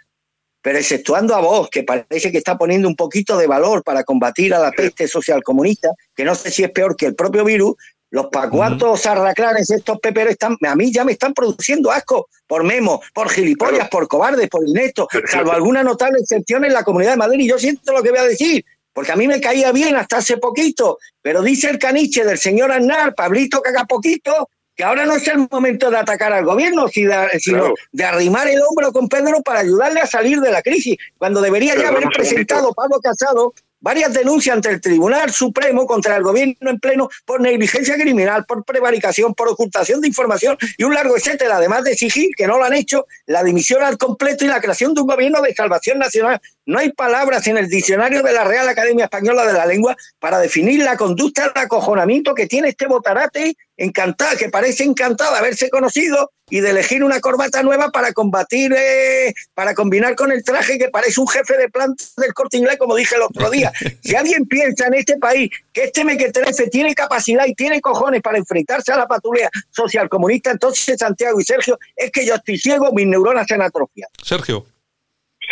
[0.63, 4.53] Pero exceptuando a vos, que parece que está poniendo un poquito de valor para combatir
[4.53, 7.77] a la peste social comunista, que no sé si es peor que el propio virus,
[8.11, 13.01] los pacuatos sarraclanes, estos peperos, están, a mí ya me están produciendo asco por memo,
[13.15, 17.45] por gilipollas, por cobardes, por ineptos, salvo alguna notable excepción en la Comunidad de Madrid.
[17.45, 20.19] Y yo siento lo que voy a decir, porque a mí me caía bien hasta
[20.19, 25.15] hace poquito, pero dice el caniche del señor Aznar, Pablito caga poquito, que ahora no
[25.15, 29.61] es el momento de atacar al gobierno, sino de arrimar el hombro con Pedro para
[29.61, 34.55] ayudarle a salir de la crisis, cuando debería ya haber presentado Pablo Casado varias denuncias
[34.55, 39.49] ante el Tribunal Supremo contra el gobierno en pleno por negligencia criminal, por prevaricación, por
[39.49, 43.07] ocultación de información y un largo etcétera, además de exigir que no lo han hecho
[43.27, 46.41] la dimisión al completo y la creación de un gobierno de salvación nacional.
[46.71, 50.39] No hay palabras en el diccionario de la Real Academia Española de la Lengua para
[50.39, 55.69] definir la conducta de acojonamiento que tiene este botarate encantada, que parece encantado de haberse
[55.69, 60.79] conocido y de elegir una corbata nueva para combatir, eh, para combinar con el traje
[60.79, 63.73] que parece un jefe de planta del corte inglés, como dije el otro día.
[64.05, 68.39] Si alguien piensa en este país que este mequetrefe tiene capacidad y tiene cojones para
[68.39, 72.93] enfrentarse a la patrulla social comunista, entonces Santiago y Sergio, es que yo estoy ciego,
[72.93, 74.13] mis neuronas se han atrofiado.
[74.23, 74.67] Sergio.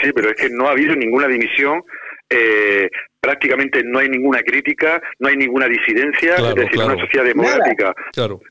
[0.01, 1.83] Sí, pero es que no ha habido ninguna dimisión
[2.31, 7.95] eh, prácticamente no hay ninguna crítica, no hay ninguna disidencia, es decir, una sociedad democrática.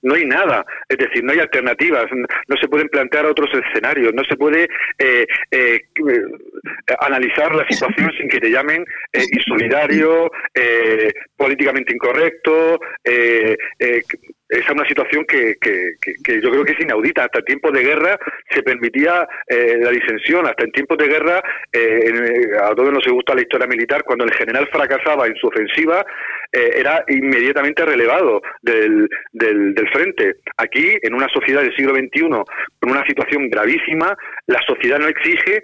[0.02, 2.06] No hay nada, es decir, no hay alternativas,
[2.48, 4.68] no se pueden plantear otros escenarios, no se puede
[5.00, 5.82] eh, eh,
[7.00, 12.80] analizar la situación sin que te llamen eh, insolidario, eh, políticamente incorrecto,
[14.50, 17.26] esa es una situación que, que, yo creo que es inaudita.
[17.26, 18.18] Hasta en tiempos de guerra
[18.50, 20.46] se permitía la disensión.
[20.46, 21.42] Hasta en tiempos de guerra,
[22.64, 26.06] a todos nos gusta la historia militar, cuando el general fracasaba en su ofensiva,
[26.52, 30.36] eh, era inmediatamente relevado del, del, frente.
[30.58, 32.22] Aquí, en una sociedad del siglo XXI,
[32.80, 35.62] con una situación gravísima, la sociedad no exige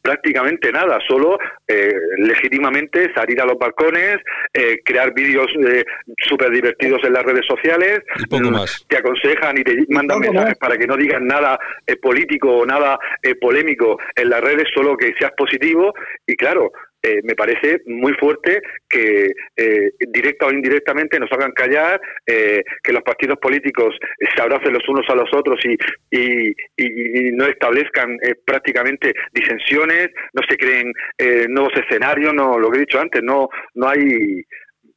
[0.00, 4.18] prácticamente nada, solo eh, legítimamente salir a los balcones,
[4.52, 5.84] eh, crear vídeos eh,
[6.18, 10.86] súper divertidos en las redes sociales, mm, te aconsejan y te mandan mensajes para que
[10.86, 11.58] no digas nada
[12.00, 12.98] político o nada
[13.40, 15.94] polémico en las redes, solo que seas positivo.
[16.26, 16.72] Y claro,
[17.04, 22.92] eh, me parece muy fuerte que eh, directa o indirectamente nos hagan callar, eh, que
[22.92, 23.96] los partidos políticos
[24.34, 25.76] se abracen los unos a los otros y,
[26.10, 30.92] y, no establezcan prácticamente disensiones, no se creen
[31.48, 34.44] nuevos escenarios, no lo que he dicho antes, no no hay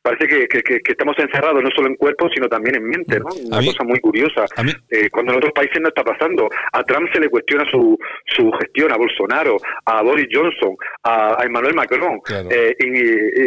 [0.06, 3.30] parece que, que, estamos encerrados no solo en cuerpo, sino también en mente, ¿no?
[3.48, 4.46] Una cosa muy curiosa.
[4.92, 6.48] Eh, cuando en otros países no está pasando.
[6.74, 11.74] A Trump se le cuestiona su, su gestión, a Bolsonaro, a Boris Johnson, a, Emmanuel
[11.74, 12.20] Macron,
[12.52, 12.76] eh,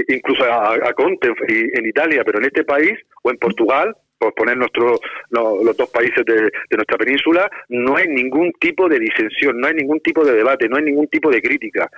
[0.09, 4.99] incluso a, Conte en Italia, pero en este país o en Portugal por poner nuestro,
[5.31, 10.01] los dos países de, nuestra península, no hay ningún tipo de disensión, no hay ningún
[10.01, 11.89] tipo de debate, no hay ningún tipo de crítica.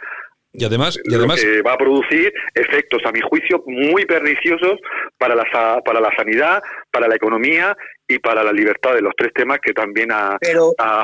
[0.53, 4.81] Y además, y además que va a producir efectos, a mi juicio, muy perniciosos
[5.17, 5.45] para la,
[5.85, 6.61] para la sanidad,
[6.91, 7.77] para la economía
[8.09, 10.37] y para la libertad de los tres temas que también ha,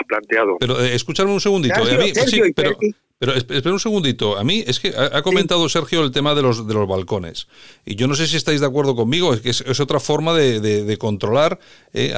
[0.06, 0.56] planteado.
[0.58, 1.80] Pero eh, escúchame un segundito.
[1.80, 2.72] a mí, sí, pero,
[3.18, 4.36] pero espera un segundito.
[4.36, 7.48] A mí es que ha, comentado Sergio el tema de los, de los balcones.
[7.86, 10.96] Y yo no sé si estáis de acuerdo conmigo, es que es, otra forma de,
[10.98, 11.58] controlar,
[11.94, 12.14] eh,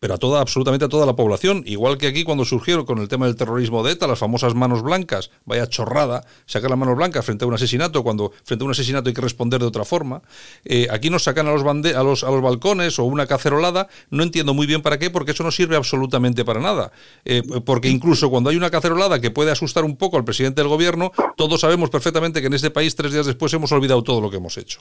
[0.00, 1.62] pero a toda, absolutamente a toda la población.
[1.66, 4.82] Igual que aquí cuando surgieron con el tema del terrorismo de ETA, las famosas manos
[4.82, 8.70] blancas, vaya chorrada, sacar las manos blancas frente a un asesinato, cuando frente a un
[8.70, 10.22] asesinato hay que responder de otra forma.
[10.64, 13.88] Eh, aquí nos sacan a los, a, los, a los balcones o una cacerolada.
[14.08, 16.92] No entiendo muy bien para qué, porque eso no sirve absolutamente para nada.
[17.26, 20.68] Eh, porque incluso cuando hay una cacerolada que puede asustar un poco, al presidente del
[20.68, 24.30] gobierno, todos sabemos perfectamente que en este país tres días después hemos olvidado todo lo
[24.30, 24.80] que hemos hecho.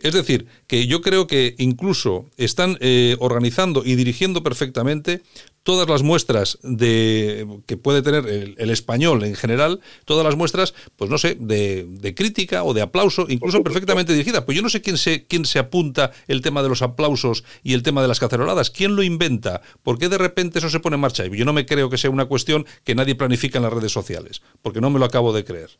[0.00, 5.22] Es decir, que yo creo que incluso están eh, organizando y dirigiendo perfectamente
[5.62, 11.10] todas las muestras de que puede tener el, español en general, todas las muestras, pues
[11.10, 14.44] no sé, de, crítica o de aplauso, incluso perfectamente dirigida.
[14.44, 17.74] Pues yo no sé quién se, quién se apunta el tema de los aplausos y
[17.74, 20.94] el tema de las caceroladas, quién lo inventa, por qué de repente eso se pone
[20.94, 21.24] en marcha.
[21.26, 23.92] Y yo no me creo que sea una cuestión que nadie planifica en las redes
[23.92, 25.70] sociales, porque no me lo acabo de creer.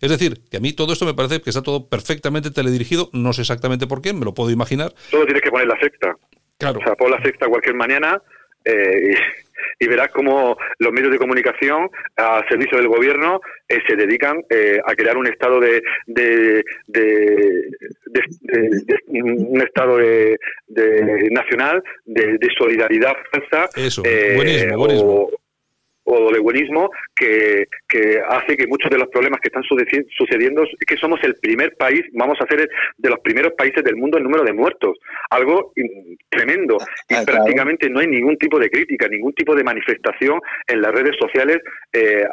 [0.00, 3.32] Es decir, que a mí todo esto me parece que está todo perfectamente teledirigido, no
[3.32, 4.94] sé exactamente por qué, me lo puedo imaginar.
[5.10, 6.16] Todo tienes que poner la sexta.
[6.58, 6.80] Claro.
[6.80, 8.20] O sea, pon la sexta cualquier mañana
[8.64, 9.14] eh,
[9.78, 14.78] y, verás cómo los medios de comunicación a servicio del gobierno eh, se dedican eh,
[14.84, 16.62] a crear un estado de, de,
[19.08, 20.38] un estado de,
[21.30, 25.39] nacional de, solidaridad falsa Eso, buenísimo, buenismo o
[26.32, 30.96] de buenismo que, que, hace que muchos de los problemas que están sucediendo es que
[30.96, 34.44] somos el primer país, vamos a ser de los primeros países del mundo en número
[34.44, 34.98] de muertos.
[35.30, 35.72] Algo
[36.28, 36.78] tremendo.
[37.08, 40.92] Y ah, prácticamente no hay ningún tipo de crítica, ningún tipo de manifestación en las
[40.92, 41.58] redes sociales.
[41.92, 42.24] Eh,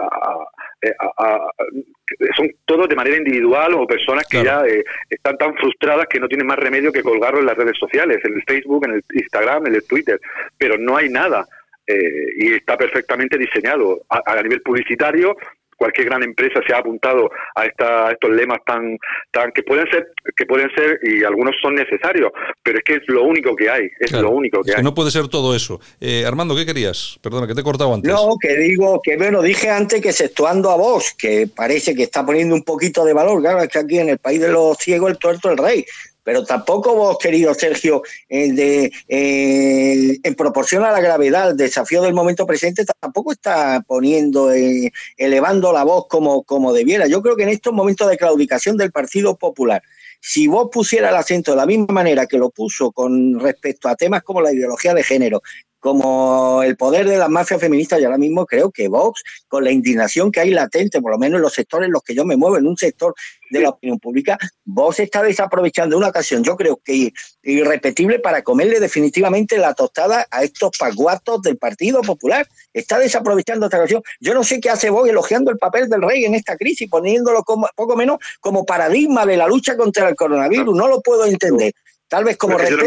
[2.36, 6.28] son todos de manera individual o personas que ya eh, están tan frustradas que no
[6.28, 9.68] tienen más remedio que colgarlo en las redes sociales, en el Facebook, en el Instagram,
[9.68, 10.20] en el Twitter,
[10.58, 11.48] pero no hay nada.
[11.88, 14.02] Eh, y está perfectamente diseñado.
[14.10, 15.36] A, nivel publicitario
[15.78, 18.98] cualquier gran empresa se ha apuntado a, esta, estos lemas tan
[19.32, 22.32] tan que pueden ser que pueden ser y algunos son necesarios
[22.64, 24.84] pero es que es lo único que hay es lo único que hay.
[24.84, 25.80] no puede ser todo eso.
[26.02, 28.12] Eh, Armando qué querías perdona que te he cortado antes.
[28.12, 32.26] No que digo que bueno dije antes que exceptuando a vos que parece que está
[32.26, 35.12] poniendo un poquito de valor claro es que aquí en el país de los ciegos
[35.12, 35.86] el tuerto el rey
[36.28, 42.46] pero tampoco vos, querido Sergio, eh, en proporción a la gravedad, el desafío del momento
[42.46, 47.08] presente, tampoco está poniendo, eh, elevando la voz como, como debiera.
[47.08, 49.82] Yo creo que en estos momentos de claudicación del Partido Popular,
[50.20, 53.96] si vos pusiera el acento de la misma manera que lo puso con respecto a
[53.96, 55.42] temas como la ideología de género,
[55.88, 59.72] como el poder de las mafias feministas, y ahora mismo creo que Vox, con la
[59.72, 62.36] indignación que hay latente, por lo menos en los sectores en los que yo me
[62.36, 63.16] muevo, en un sector
[63.50, 68.82] de la opinión pública, Vox está desaprovechando una ocasión, yo creo que irrepetible, para comerle
[68.82, 72.46] definitivamente la tostada a estos paguatos del Partido Popular.
[72.74, 74.02] Está desaprovechando esta ocasión.
[74.20, 77.44] Yo no sé qué hace Vox elogiando el papel del rey en esta crisis, poniéndolo
[77.44, 80.76] como, poco menos como paradigma de la lucha contra el coronavirus.
[80.76, 81.72] No lo puedo entender.
[82.10, 82.82] Tal vez como respeto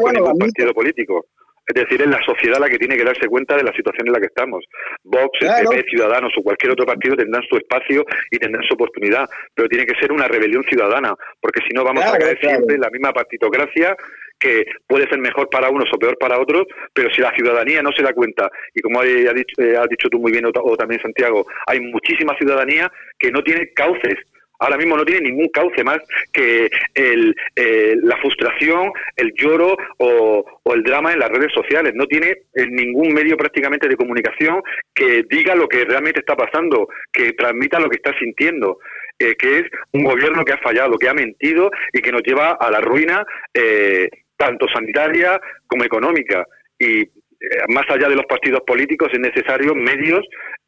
[0.00, 1.26] bueno, partido político.
[1.66, 4.12] Es decir, es la sociedad la que tiene que darse cuenta de la situación en
[4.12, 4.64] la que estamos.
[5.02, 9.68] Vox, PP, Ciudadanos o cualquier otro partido tendrán su espacio y tendrán su oportunidad, pero
[9.68, 12.90] tiene que ser una rebelión ciudadana, porque si no vamos a caer siempre en la
[12.90, 13.96] misma partitocracia
[14.38, 17.90] que puede ser mejor para unos o peor para otros, pero si la ciudadanía no
[17.92, 21.00] se da cuenta, y como has dicho, eh, has dicho tú muy bien o también
[21.00, 24.16] Santiago, hay muchísima ciudadanía que no tiene cauces
[24.58, 25.98] ahora mismo no tiene ningún cauce más
[26.32, 27.34] que el,
[28.02, 31.92] la frustración, el lloro o, el drama en las redes sociales.
[31.94, 34.62] No tiene eh, ningún medio prácticamente de comunicación
[34.94, 38.78] que diga lo que realmente está pasando, que transmita lo que está sintiendo.
[39.18, 42.50] Eh, que es un gobierno que ha fallado, que ha mentido y que nos lleva
[42.50, 46.44] a la ruina eh, tanto sanitaria como económica.
[46.78, 47.08] Y
[47.68, 50.20] más allá de los partidos políticos es necesario medios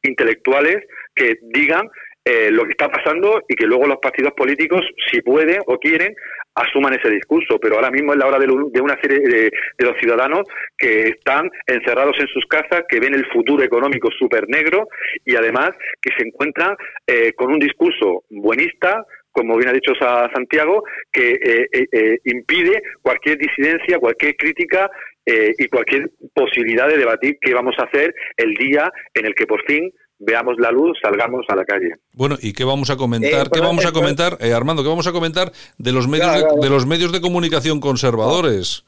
[0.03, 0.79] intelectuales
[1.15, 1.91] que digan
[2.31, 6.15] eh, lo que está pasando y que luego los partidos políticos, si pueden o quieren,
[6.55, 7.59] asuman ese discurso.
[7.59, 10.43] Pero ahora mismo es la hora de, una serie de, los ciudadanos
[10.77, 14.89] que están encerrados en sus casas, que ven el futuro económico súper negro
[15.25, 15.71] y además
[16.03, 22.19] que se encuentran eh, con un discurso buenista, como bien ha dicho Santiago, que eh,
[22.25, 24.91] impide cualquier disidencia, cualquier crítica
[25.25, 29.63] y cualquier posibilidad de debatir qué vamos a hacer el día en el que por
[29.67, 31.95] fin veamos la luz, salgamos a la calle.
[32.13, 33.47] Bueno, ¿y qué vamos a comentar?
[33.47, 34.83] Eh, ¿Qué vamos a comentar, eh, Armando?
[34.83, 38.85] ¿Qué vamos a comentar de los medios de, los medios de comunicación conservadores?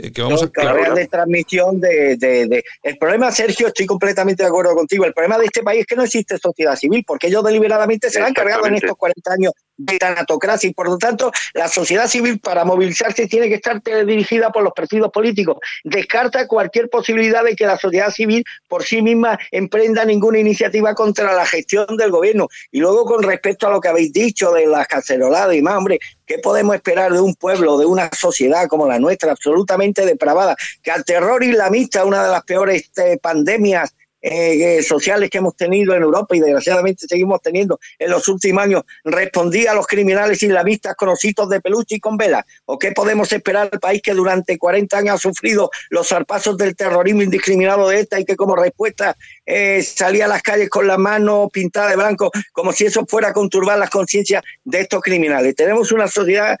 [0.00, 0.48] eh, que vamos a...
[0.48, 5.38] Claro, de transmisión de, de, El problema, Sergio, estoy completamente de acuerdo contigo, el problema
[5.38, 8.66] de este país es que no existe sociedad civil, porque ellos deliberadamente se han cargado
[8.66, 13.26] en estos 40 años de tanatocracia y por lo tanto la sociedad civil para movilizarse
[13.26, 15.56] tiene que estar dirigida por los partidos políticos.
[15.84, 21.34] Descarta cualquier posibilidad de que la sociedad civil por sí misma emprenda ninguna iniciativa contra
[21.34, 22.48] la gestión del gobierno.
[22.70, 25.98] Y luego con respecto a lo que habéis dicho de las caceroladas y más, hombre,
[26.26, 30.90] ¿qué podemos esperar de un pueblo, de una sociedad como la nuestra, absolutamente depravada, que
[30.90, 35.94] al terror islamista, una de las peores este, pandemias eh, eh, sociales que hemos tenido
[35.94, 40.94] en Europa y desgraciadamente seguimos teniendo en los últimos años, respondía a los criminales islamistas
[40.94, 42.44] con ositos de peluche y con velas?
[42.66, 46.76] ¿O qué podemos esperar del país que durante 40 años ha sufrido los zarpazos del
[46.76, 49.16] terrorismo indiscriminado de esta y que como respuesta
[49.46, 53.28] eh, salía a las calles con la mano pintada de blanco, como si eso fuera
[53.28, 55.54] a conturbar las conciencias de estos criminales?
[55.54, 56.58] Tenemos una sociedad,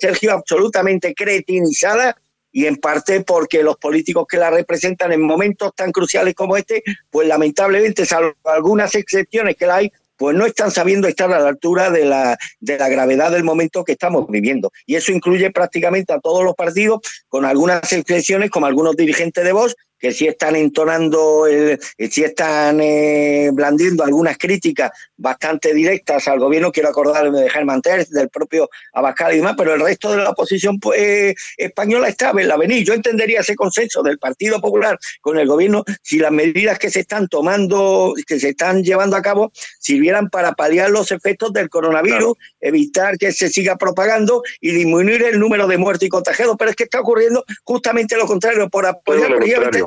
[0.00, 2.16] Sergio, absolutamente cretinizada
[2.52, 6.82] y en parte porque los políticos que la representan en momentos tan cruciales como este,
[7.10, 11.90] pues lamentablemente, salvo algunas excepciones que hay, pues no están sabiendo estar a la altura
[11.90, 14.70] de la, de la gravedad del momento que estamos viviendo.
[14.84, 19.52] Y eso incluye prácticamente a todos los partidos, con algunas excepciones, como algunos dirigentes de
[19.52, 21.78] Vox, que sí están entonando, el,
[22.10, 26.72] sí están eh, blandiendo algunas críticas bastante directas al gobierno.
[26.72, 30.30] Quiero acordarme de Germán Terz, del propio Abascal y demás, pero el resto de la
[30.30, 32.82] oposición pues, eh, española está en la avenida.
[32.82, 37.00] Yo entendería ese consenso del Partido Popular con el gobierno si las medidas que se
[37.00, 42.34] están tomando, que se están llevando a cabo, sirvieran para paliar los efectos del coronavirus,
[42.60, 46.56] evitar que se siga propagando y disminuir el número de muertos y contagiados.
[46.58, 49.30] Pero es que está ocurriendo justamente lo contrario, por apoyar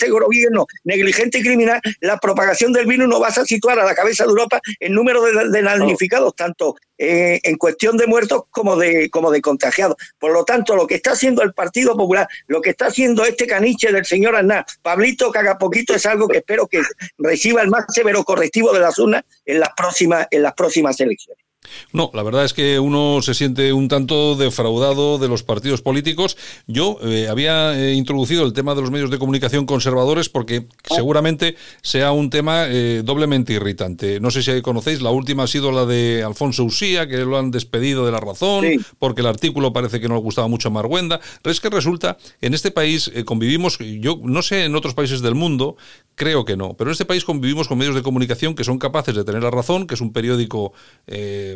[0.04, 3.96] este gobierno negligente y criminal, la propagación del virus no vas a situar a la
[3.96, 8.76] cabeza de Europa en número de, de damnificados, tanto eh, en cuestión de muertos como
[8.76, 9.98] de, como de contagiados.
[10.20, 13.48] Por lo tanto, lo que está haciendo el Partido Popular, lo que está haciendo este
[13.48, 16.82] caniche del señor Aznar, Pablito Cagapoquito, es algo que espero que
[17.18, 21.43] reciba el más severo correctivo de las urnas en las próximas, en las próximas elecciones.
[21.92, 26.38] No, la verdad es que uno se siente un tanto defraudado de los partidos políticos.
[26.68, 31.56] Yo eh, había eh, introducido el tema de los medios de comunicación conservadores porque seguramente
[31.82, 34.20] sea un tema eh, doblemente irritante.
[34.20, 37.52] No sé si conocéis, la última ha sido la de Alfonso Usía, que lo han
[37.52, 38.66] despedido de la razón
[39.00, 41.20] porque el artículo parece que no le gustaba mucho a Marguenda.
[41.42, 45.36] Pero es que resulta, en este país convivimos, yo no sé en otros países del
[45.36, 45.78] mundo,
[46.16, 46.76] Creo que no.
[46.76, 49.50] Pero en este país convivimos con medios de comunicación que son capaces de tener la
[49.50, 50.74] razón, que es un periódico
[51.08, 51.53] eh,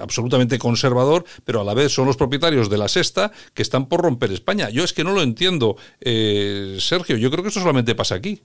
[0.00, 4.02] absolutamente conservador, pero a la vez son los propietarios de la sexta que están por
[4.02, 4.70] romper España.
[4.70, 7.16] Yo es que no lo entiendo, eh, Sergio.
[7.16, 8.42] Yo creo que esto solamente pasa aquí.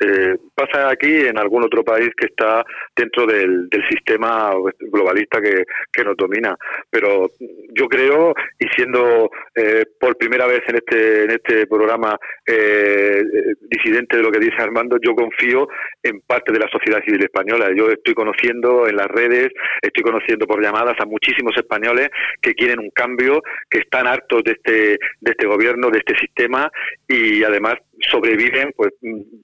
[0.00, 2.64] Eh, pasa aquí en algún otro país que está
[2.96, 6.56] dentro del, sistema globalista que, nos domina.
[6.90, 7.30] Pero
[7.72, 13.22] yo creo, y siendo eh, por primera vez en este, en este programa eh,
[13.70, 15.68] disidente de lo que dice Armando, yo confío
[16.02, 17.70] en parte de la sociedad civil española.
[17.74, 19.48] Yo estoy conociendo en las redes,
[19.80, 22.10] estoy conociendo por llamadas a muchísimos españoles
[22.42, 26.70] que quieren un cambio, que están hartos de este, de este gobierno, de este sistema
[27.08, 27.74] y además
[28.10, 28.92] sobreviven pues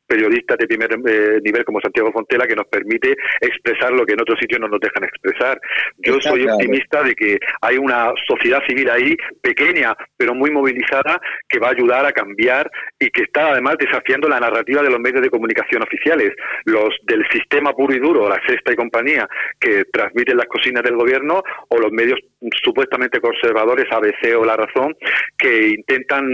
[0.06, 4.22] periodistas de primer eh, nivel como Santiago Fontela que nos permite expresar lo que en
[4.22, 5.61] otros sitios no nos dejan expresar.
[5.98, 11.58] Yo soy optimista de que hay una sociedad civil ahí pequeña pero muy movilizada que
[11.58, 15.22] va a ayudar a cambiar y que está además desafiando la narrativa de los medios
[15.22, 16.32] de comunicación oficiales,
[16.64, 20.96] los del sistema puro y duro, la sexta y compañía que transmiten las cocinas del
[20.96, 22.18] gobierno o los medios
[22.62, 24.97] supuestamente conservadores ABC o La Razón
[25.36, 26.24] que intentan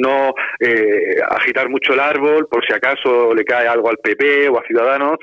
[0.00, 4.58] no eh, agitar mucho el árbol por si acaso le cae algo al PP o
[4.58, 5.18] a Ciudadanos,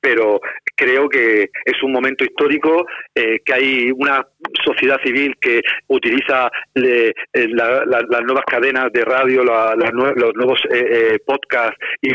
[0.00, 0.40] pero
[0.80, 4.26] creo que es un momento histórico, eh, que hay una
[4.64, 12.10] sociedad civil que utiliza eh, las nuevas cadenas de radio, los nuevos eh, podcasts, y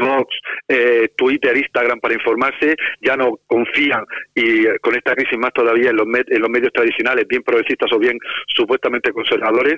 [0.67, 4.03] eh, Twitter, Instagram para informarse, ya no confían
[4.33, 7.99] y con esta crisis más todavía en los, en los medios tradicionales, bien progresistas o
[7.99, 8.17] bien
[8.55, 9.75] supuestamente conservadores,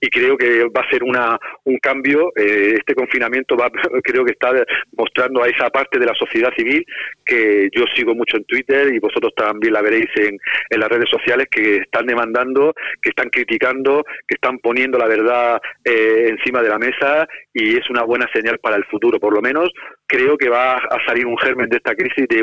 [0.00, 2.32] y creo que va a ser una, un cambio.
[2.36, 3.70] este confinamiento va,
[4.02, 4.50] creo que está
[4.96, 6.84] mostrando a esa parte de la sociedad civil
[7.24, 10.38] que yo sigo mucho en Twitter y vosotros también la veréis en,
[10.70, 15.60] en las redes sociales que están demandando, que están criticando, que están poniendo la verdad
[15.84, 19.18] eh, encima de la mesa y es una buena señal para el futuro.
[19.18, 19.70] Por lo menos
[20.06, 22.42] creo que va a salir un germen de esta crisis de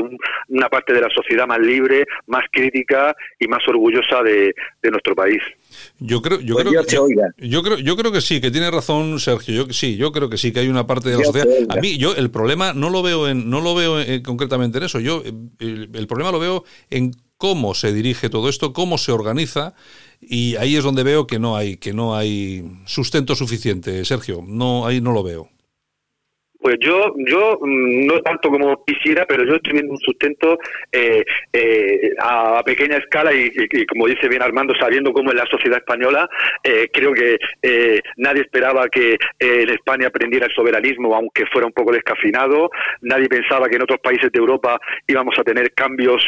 [0.50, 4.54] una parte de la sociedad más libre, más crítica y más orgullosa de,
[4.92, 5.42] nuestro país.
[6.00, 7.08] Yo creo, yo, pues creo,
[7.38, 9.66] yo, creo, yo creo que sí, que tiene razón Sergio.
[9.66, 11.48] Yo sí, yo creo que sí, que hay una parte de la sociedad.
[11.70, 15.00] A mí, yo el problema no lo veo en, no lo veo concretamente en eso.
[15.00, 15.24] Yo
[15.60, 19.74] el, el problema lo veo en cómo se dirige todo esto, cómo se organiza,
[20.22, 24.44] y ahí es donde veo que no hay, que no hay sustento suficiente, Sergio.
[24.46, 25.50] No, ahí no lo veo.
[26.62, 30.60] Pues yo, yo mm, no tanto como quisiera, pero yo estoy viendo un sustento
[30.92, 33.52] eh, eh, a pequeña escala y,
[33.88, 36.30] como dice bien Armando, sabiendo cómo es la sociedad española,
[36.64, 37.40] eh, creo que
[38.18, 42.70] nadie esperaba que en España aprendiera el soberanismo, aunque fuera un poco descafinado.
[43.02, 46.28] Nadie pensaba que en otros países de Europa íbamos a tener cambios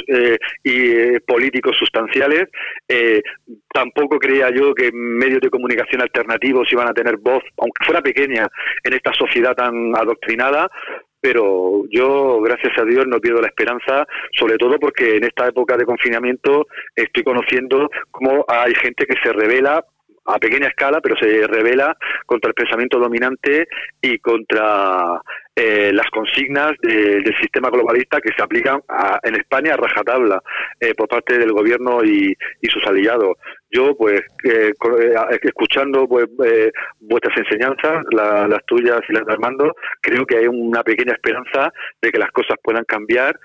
[0.63, 2.49] y, políticos sustanciales.
[3.73, 8.47] tampoco creía yo que medios de comunicación alternativos iban a tener voz, aunque fuera pequeña,
[8.83, 9.95] en esta sociedad tan
[11.21, 14.05] pero yo, gracias a Dios, no pierdo la esperanza,
[14.37, 19.31] sobre todo porque en esta época de confinamiento estoy conociendo cómo hay gente que se
[19.31, 19.85] revela
[20.25, 21.95] a pequeña escala, pero se revela
[22.25, 23.67] contra el pensamiento dominante
[24.01, 25.21] y contra
[25.55, 28.81] eh, las consignas del sistema globalista que se aplican
[29.23, 30.41] en España a rajatabla
[30.79, 32.35] eh, por parte del gobierno y,
[32.69, 33.37] sus aliados.
[33.73, 34.71] Yo, pues, eh,
[35.41, 36.27] escuchando pues,
[36.99, 42.11] vuestras enseñanzas, las tuyas y las de Armando, creo que hay una pequeña esperanza de
[42.11, 43.39] que las cosas puedan cambiar,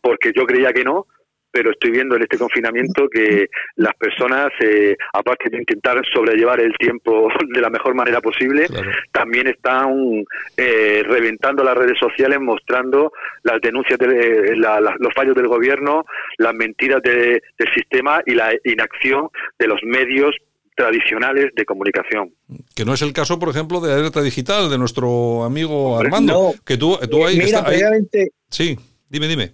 [0.00, 1.06] porque yo creía que no,
[1.50, 6.72] pero estoy viendo en este confinamiento que las personas, eh, aparte de intentar sobrellevar el
[6.78, 8.66] tiempo de la mejor manera posible,
[9.12, 10.24] también están
[10.56, 16.04] eh, reventando las redes sociales, mostrando las denuncias, de, los fallos del gobierno,
[16.38, 17.40] las mentiras del
[17.74, 19.28] sistema y la inacción
[19.58, 20.34] de los medios
[20.76, 22.32] tradicionales de comunicación.
[22.74, 26.78] Que no es el caso, por ejemplo, de Alerta Digital, de nuestro amigo Armando, que
[26.78, 27.64] tú, tú ahí, mira,
[28.48, 28.78] Sí,
[29.08, 29.52] dime, dime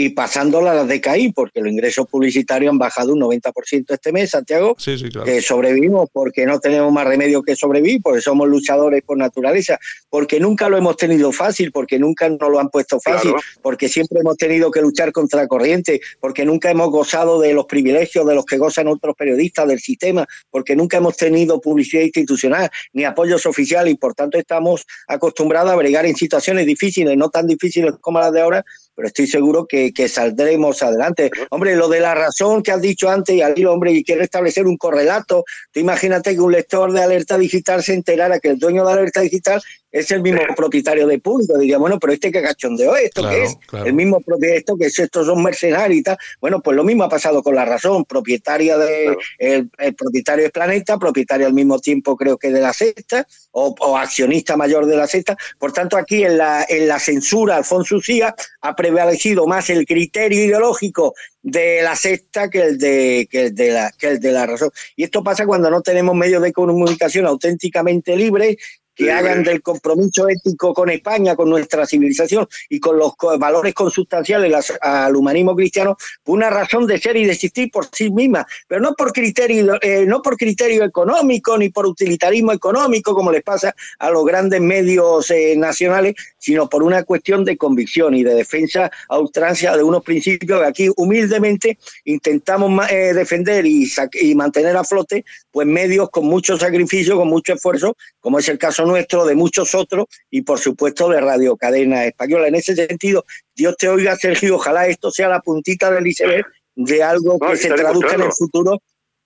[0.00, 4.12] y pasándola a las de CAI, porque los ingresos publicitarios han bajado un 90% este
[4.12, 5.26] mes, Santiago, sí, sí, claro.
[5.26, 9.76] que sobrevivimos porque no tenemos más remedio que sobrevivir, porque somos luchadores por naturaleza,
[10.08, 14.20] porque nunca lo hemos tenido fácil, porque nunca nos lo han puesto fácil, porque siempre
[14.20, 18.36] hemos tenido que luchar contra la corriente, porque nunca hemos gozado de los privilegios de
[18.36, 23.46] los que gozan otros periodistas del sistema, porque nunca hemos tenido publicidad institucional ni apoyos
[23.46, 28.20] oficiales y por tanto estamos acostumbrados a bregar en situaciones difíciles, no tan difíciles como
[28.20, 28.64] las de ahora,
[28.98, 31.30] pero estoy seguro que, saldremos adelante.
[31.50, 34.66] Hombre, lo de la razón que has dicho antes, y al hombre, y quiere establecer
[34.66, 38.84] un correlato, tú imagínate que un lector de alerta digital se enterara que el dueño
[38.84, 41.56] de alerta digital es el mismo propietario de público.
[41.56, 43.56] Diría, bueno, pero este que cachondeo, ¿esto que es?
[43.84, 46.18] El mismo propietario, que es, estos son mercenarios y tal.
[46.40, 48.04] Bueno, pues lo mismo ha pasado con la razón.
[48.04, 53.26] Propietaria de, el, propietario de Planeta, propietario al mismo tiempo, creo que de la sexta,
[53.52, 55.36] o, accionista mayor de la sexta.
[55.58, 60.44] Por tanto, aquí en la, en la censura, Alfonso Ucía ha prevalecido más el criterio
[60.44, 64.46] ideológico de la sexta que el de, que el de la, que el de la
[64.46, 64.70] razón.
[64.96, 68.56] Y esto pasa cuando no tenemos medios de comunicación auténticamente libres
[68.98, 74.72] que hagan del compromiso ético con España, con nuestra civilización y con los valores consustanciales
[74.80, 78.94] al humanismo cristiano, una razón de ser y de existir por sí misma, pero no
[78.94, 84.10] por criterio, eh, no por criterio económico ni por utilitarismo económico, como les pasa a
[84.10, 89.18] los grandes medios eh, nacionales, sino por una cuestión de convicción y de defensa a
[89.18, 95.24] ultrancia de unos principios que aquí humildemente intentamos eh, defender y, y mantener a flote,
[95.50, 99.74] pues medios con mucho sacrificio, con mucho esfuerzo, como es el caso nuestro, de muchos
[99.74, 102.48] otros y por supuesto de Radio Cadena Española.
[102.48, 103.24] En ese sentido,
[103.54, 107.70] Dios te oiga, Sergio, ojalá esto sea la puntita del iceberg de algo que se
[107.70, 108.80] traduzca en el futuro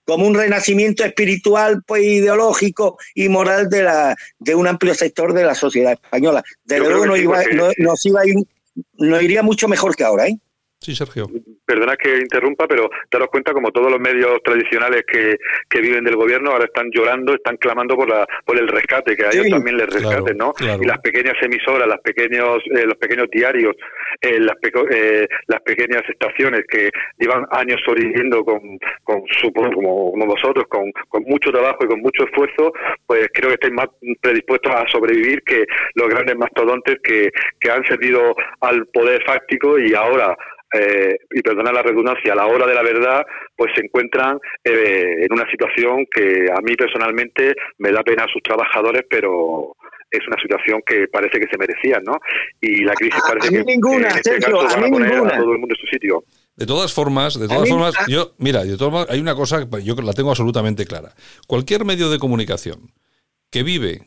[0.05, 5.45] como un renacimiento espiritual, pues ideológico y moral de la de un amplio sector de
[5.45, 6.43] la sociedad española.
[6.65, 8.35] De luego no, iba, no, nos iba a ir,
[8.97, 10.37] no iría mucho mejor que ahora, ¿eh?
[10.83, 11.27] Sí, Sergio.
[11.65, 15.37] Perdona que interrumpa, pero daros cuenta como todos los medios tradicionales que,
[15.69, 19.25] que viven del gobierno ahora están llorando, están clamando por la por el rescate, que
[19.25, 20.53] a ellos también les rescaten, ¿no?
[20.59, 23.77] Y las pequeñas emisoras, las pequeños eh, los pequeños diarios,
[24.19, 24.57] eh, las,
[24.91, 28.59] eh, las pequeñas estaciones que llevan años sobreviviendo con,
[29.05, 29.23] con
[29.53, 32.73] como, como vosotros, con, con mucho trabajo y con mucho esfuerzo,
[33.07, 33.87] pues creo que estáis más
[34.19, 35.65] predispuestos a sobrevivir que
[35.95, 40.35] los grandes mastodontes que, que han servido al poder fáctico y ahora
[40.73, 45.17] eh, y perdona la redundancia, a la hora de la verdad, pues se encuentran eh,
[45.19, 49.75] en una situación que a mí personalmente me da pena a sus trabajadores, pero
[50.09, 52.19] es una situación que parece que se merecían, ¿no?
[52.61, 55.59] Y la crisis parece que, ninguna, en este caso van a, poner a todo el
[55.59, 56.23] mundo en su sitio.
[56.55, 59.95] De todas formas, de todas formas, yo, mira, de todas hay una cosa que yo
[59.95, 61.13] la tengo absolutamente clara.
[61.47, 62.91] Cualquier medio de comunicación
[63.49, 64.01] que vive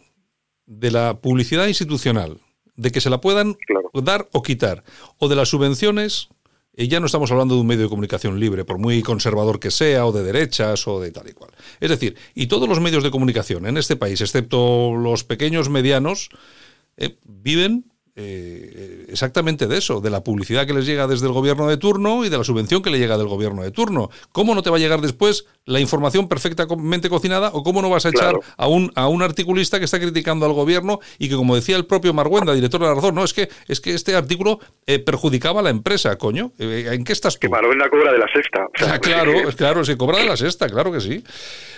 [0.67, 2.39] de la publicidad institucional,
[2.77, 3.57] de que se la puedan
[3.95, 4.85] dar o quitar,
[5.19, 6.29] o de las subvenciones,
[6.77, 9.71] y ya no estamos hablando de un medio de comunicación libre, por muy conservador que
[9.71, 11.51] sea, o de derechas, o de tal y cual.
[11.81, 16.29] Es decir, y todos los medios de comunicación en este país, excepto los pequeños medianos,
[16.99, 17.87] eh, viven
[18.19, 22.25] eh, exactamente de eso, de la publicidad que les llega desde el gobierno de turno
[22.25, 24.09] y de la subvención que le llega del gobierno de turno.
[24.33, 28.07] ¿Cómo no te va a llegar después la información perfectamente cocinada o cómo no vas
[28.07, 31.57] a echar a, un, a un articulista que está criticando al gobierno y que, como
[31.57, 34.61] decía el propio Marguenda, director de la razón, no, es que, es que este artículo
[34.87, 36.53] eh, perjudicaba a la empresa, coño.
[36.59, 37.41] Eh, ¿En qué estás tú?
[37.41, 38.67] Que Marguenda cobra de la sexta.
[38.81, 41.23] Ah, claro, claro, se cobra de la sexta, claro que sí.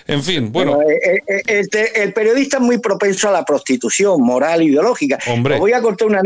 [0.07, 0.79] En fin, bueno.
[0.87, 5.19] el, periodista es muy propenso a la prostitución moral, ideológica.
[5.27, 5.59] Hombre.
[5.59, 6.23] voy a contar una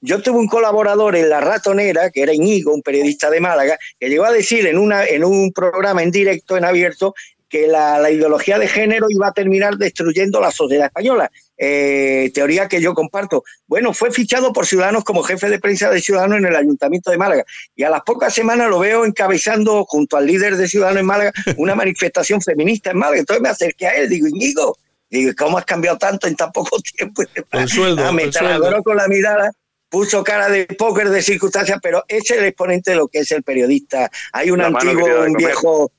[0.00, 4.08] Yo tuve un colaborador en La Ratonera, que era Iñigo, un periodista de Málaga, que
[4.08, 7.14] llegó a decir en, una, en un programa en directo, en abierto,
[7.52, 11.30] que la, ideología de género iba a terminar destruyendo la sociedad española.
[11.58, 13.44] Eh, teoría que yo comparto.
[13.66, 17.18] Bueno, fue fichado por Ciudadanos como jefe de prensa de Ciudadanos en el Ayuntamiento de
[17.18, 17.44] Málaga
[17.76, 21.32] y a las pocas semanas lo veo encabezando junto al líder de Ciudadanos en Málaga
[21.58, 23.20] una manifestación feminista en Málaga.
[23.20, 24.78] Entonces me acerqué a él, digo, Íñigo,
[25.18, 27.22] digo, ¿cómo has cambiado tanto en tan poco tiempo?
[27.52, 29.50] El sueldo, ah, me el con la mirada
[29.92, 33.42] puso cara de póker de circunstancias, pero es el exponente de lo que es el
[33.42, 34.10] periodista.
[34.32, 35.92] Hay un antiguo, un viejo,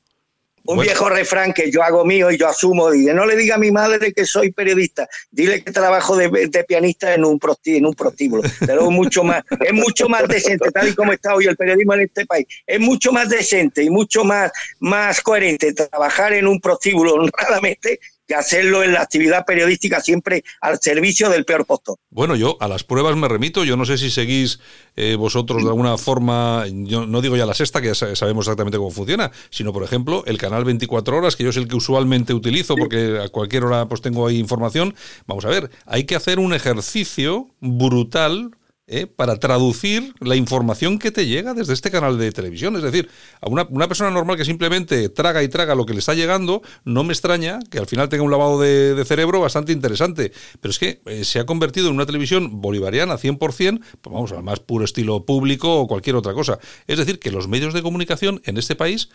[0.66, 3.59] un viejo refrán que yo hago mío y yo asumo, dice, no le diga a
[3.59, 6.30] mi madre que soy periodista, dile que trabajo de,
[6.68, 10.88] pianista en un, en un prostíbulo, pero es mucho más, es mucho más decente, tal
[10.88, 14.24] y como está hoy el periodismo en este país, es mucho más decente y mucho
[14.24, 17.99] más, más coherente trabajar en un prostíbulo honradamente
[18.36, 21.98] hacerlo en la actividad periodística siempre al servicio del peor postor.
[22.10, 23.64] Bueno, yo a las pruebas me remito.
[23.64, 24.60] Yo no sé si seguís
[24.96, 28.78] eh, vosotros de alguna forma, yo no digo ya la sexta, que ya sabemos exactamente
[28.78, 32.34] cómo funciona, sino por ejemplo el canal 24 horas, que yo es el que usualmente
[32.34, 34.96] utilizo porque a cualquier hora pues tengo ahí información.
[35.28, 38.52] Vamos a ver, hay que hacer un ejercicio brutal
[38.88, 39.08] ¿eh?
[39.08, 42.76] para traducir la información que te llega desde este canal de televisión.
[42.76, 43.10] Es decir,
[43.42, 47.04] a una, persona normal que simplemente traga y traga lo que le está llegando, no
[47.04, 50.32] me extraña que al final tenga un lavado de, cerebro bastante interesante.
[50.62, 54.44] Pero es que eh, se ha convertido en una televisión bolivariana 100%, pues vamos, al
[54.44, 56.60] más puro estilo público o cualquier otra cosa.
[56.88, 59.10] Es decir, que los medios de comunicación en este país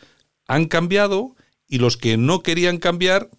[0.47, 1.35] han cambiado
[1.69, 3.31] y los que no querían cambiar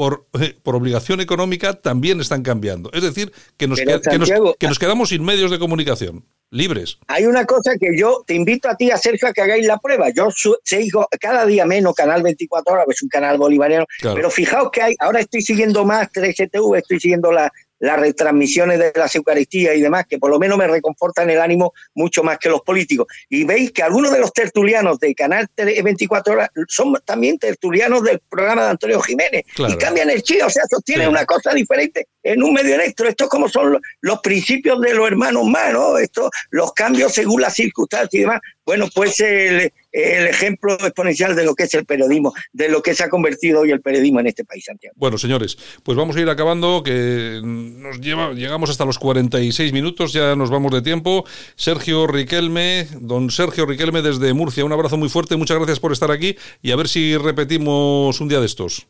[0.00, 2.90] por, eh, por, obligación económica también están cambiando.
[2.94, 6.96] Es decir, que nos, que, nos, quedamos sin medios de comunicación, libres.
[7.06, 9.76] Hay una cosa que yo te invito a ti, a Sergio, a que hagáis la
[9.76, 10.08] prueba.
[10.08, 10.30] Yo
[10.64, 14.80] sigo cada día menos Canal 24 Horas, que es un canal bolivariano, pero fijaos que
[14.80, 19.80] hay, ahora estoy siguiendo más 3GTV, estoy siguiendo la, las retransmisiones de las Eucaristías y
[19.80, 23.06] demás, que por lo menos me reconfortan el ánimo mucho más que los políticos.
[23.28, 28.20] Y veis que algunos de los tertulianos de Canal 24 Horas son también tertulianos del
[28.28, 32.42] programa de Antonio Jiménez y cambian el chile, o sea, sostienen una cosa diferente en
[32.42, 33.08] un medio electro.
[33.08, 35.96] Esto es como son los, principios de los hermanos más, ¿no?
[35.96, 38.40] Esto, los cambios según las circunstancias y demás.
[38.64, 42.94] Bueno, pues el, el ejemplo exponencial de lo que es el periodismo, de lo que
[42.94, 44.94] se ha convertido hoy el periodismo en este país, Santiago.
[44.96, 50.36] Bueno, señores, pues vamos a ir acabando, que nos llegamos hasta los 46 minutos, ya
[50.36, 51.24] nos vamos de tiempo.
[51.56, 56.10] Sergio Riquelme, don Sergio Riquelme desde Murcia, un abrazo muy fuerte, muchas gracias por estar
[56.10, 58.86] aquí y a ver si repetimos un día de estos.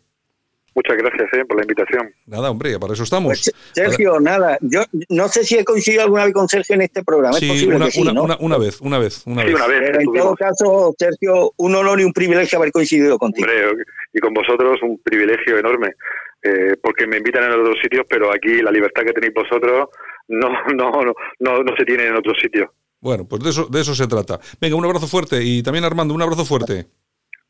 [0.74, 2.14] Muchas gracias eh, por la invitación.
[2.26, 3.26] Nada, hombre, para eso estamos.
[3.26, 7.02] Pues, Sergio, nada, yo no sé si he coincidido alguna vez con Sergio en este
[7.02, 7.36] programa.
[7.38, 9.56] Sí, ¿Es una, sí, una, una, vez, una vez, una vez.
[9.66, 13.48] Pero en todo caso, Sergio, un honor y un privilegio haber coincidido contigo.
[13.48, 15.94] Hombre, y con vosotros un privilegio enorme,
[16.42, 19.88] eh, porque me invitan en otros sitios, pero aquí la libertad que tenéis vosotros
[20.28, 20.92] no, no,
[21.38, 22.70] no, no, se tiene en otros sitios.
[23.00, 24.38] Bueno, pues de eso, de eso se trata.
[24.60, 26.86] Venga, un abrazo fuerte y también Armando, un abrazo fuerte.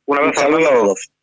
[0.06, 0.46] Un abrazo.
[0.46, 1.10] a todos.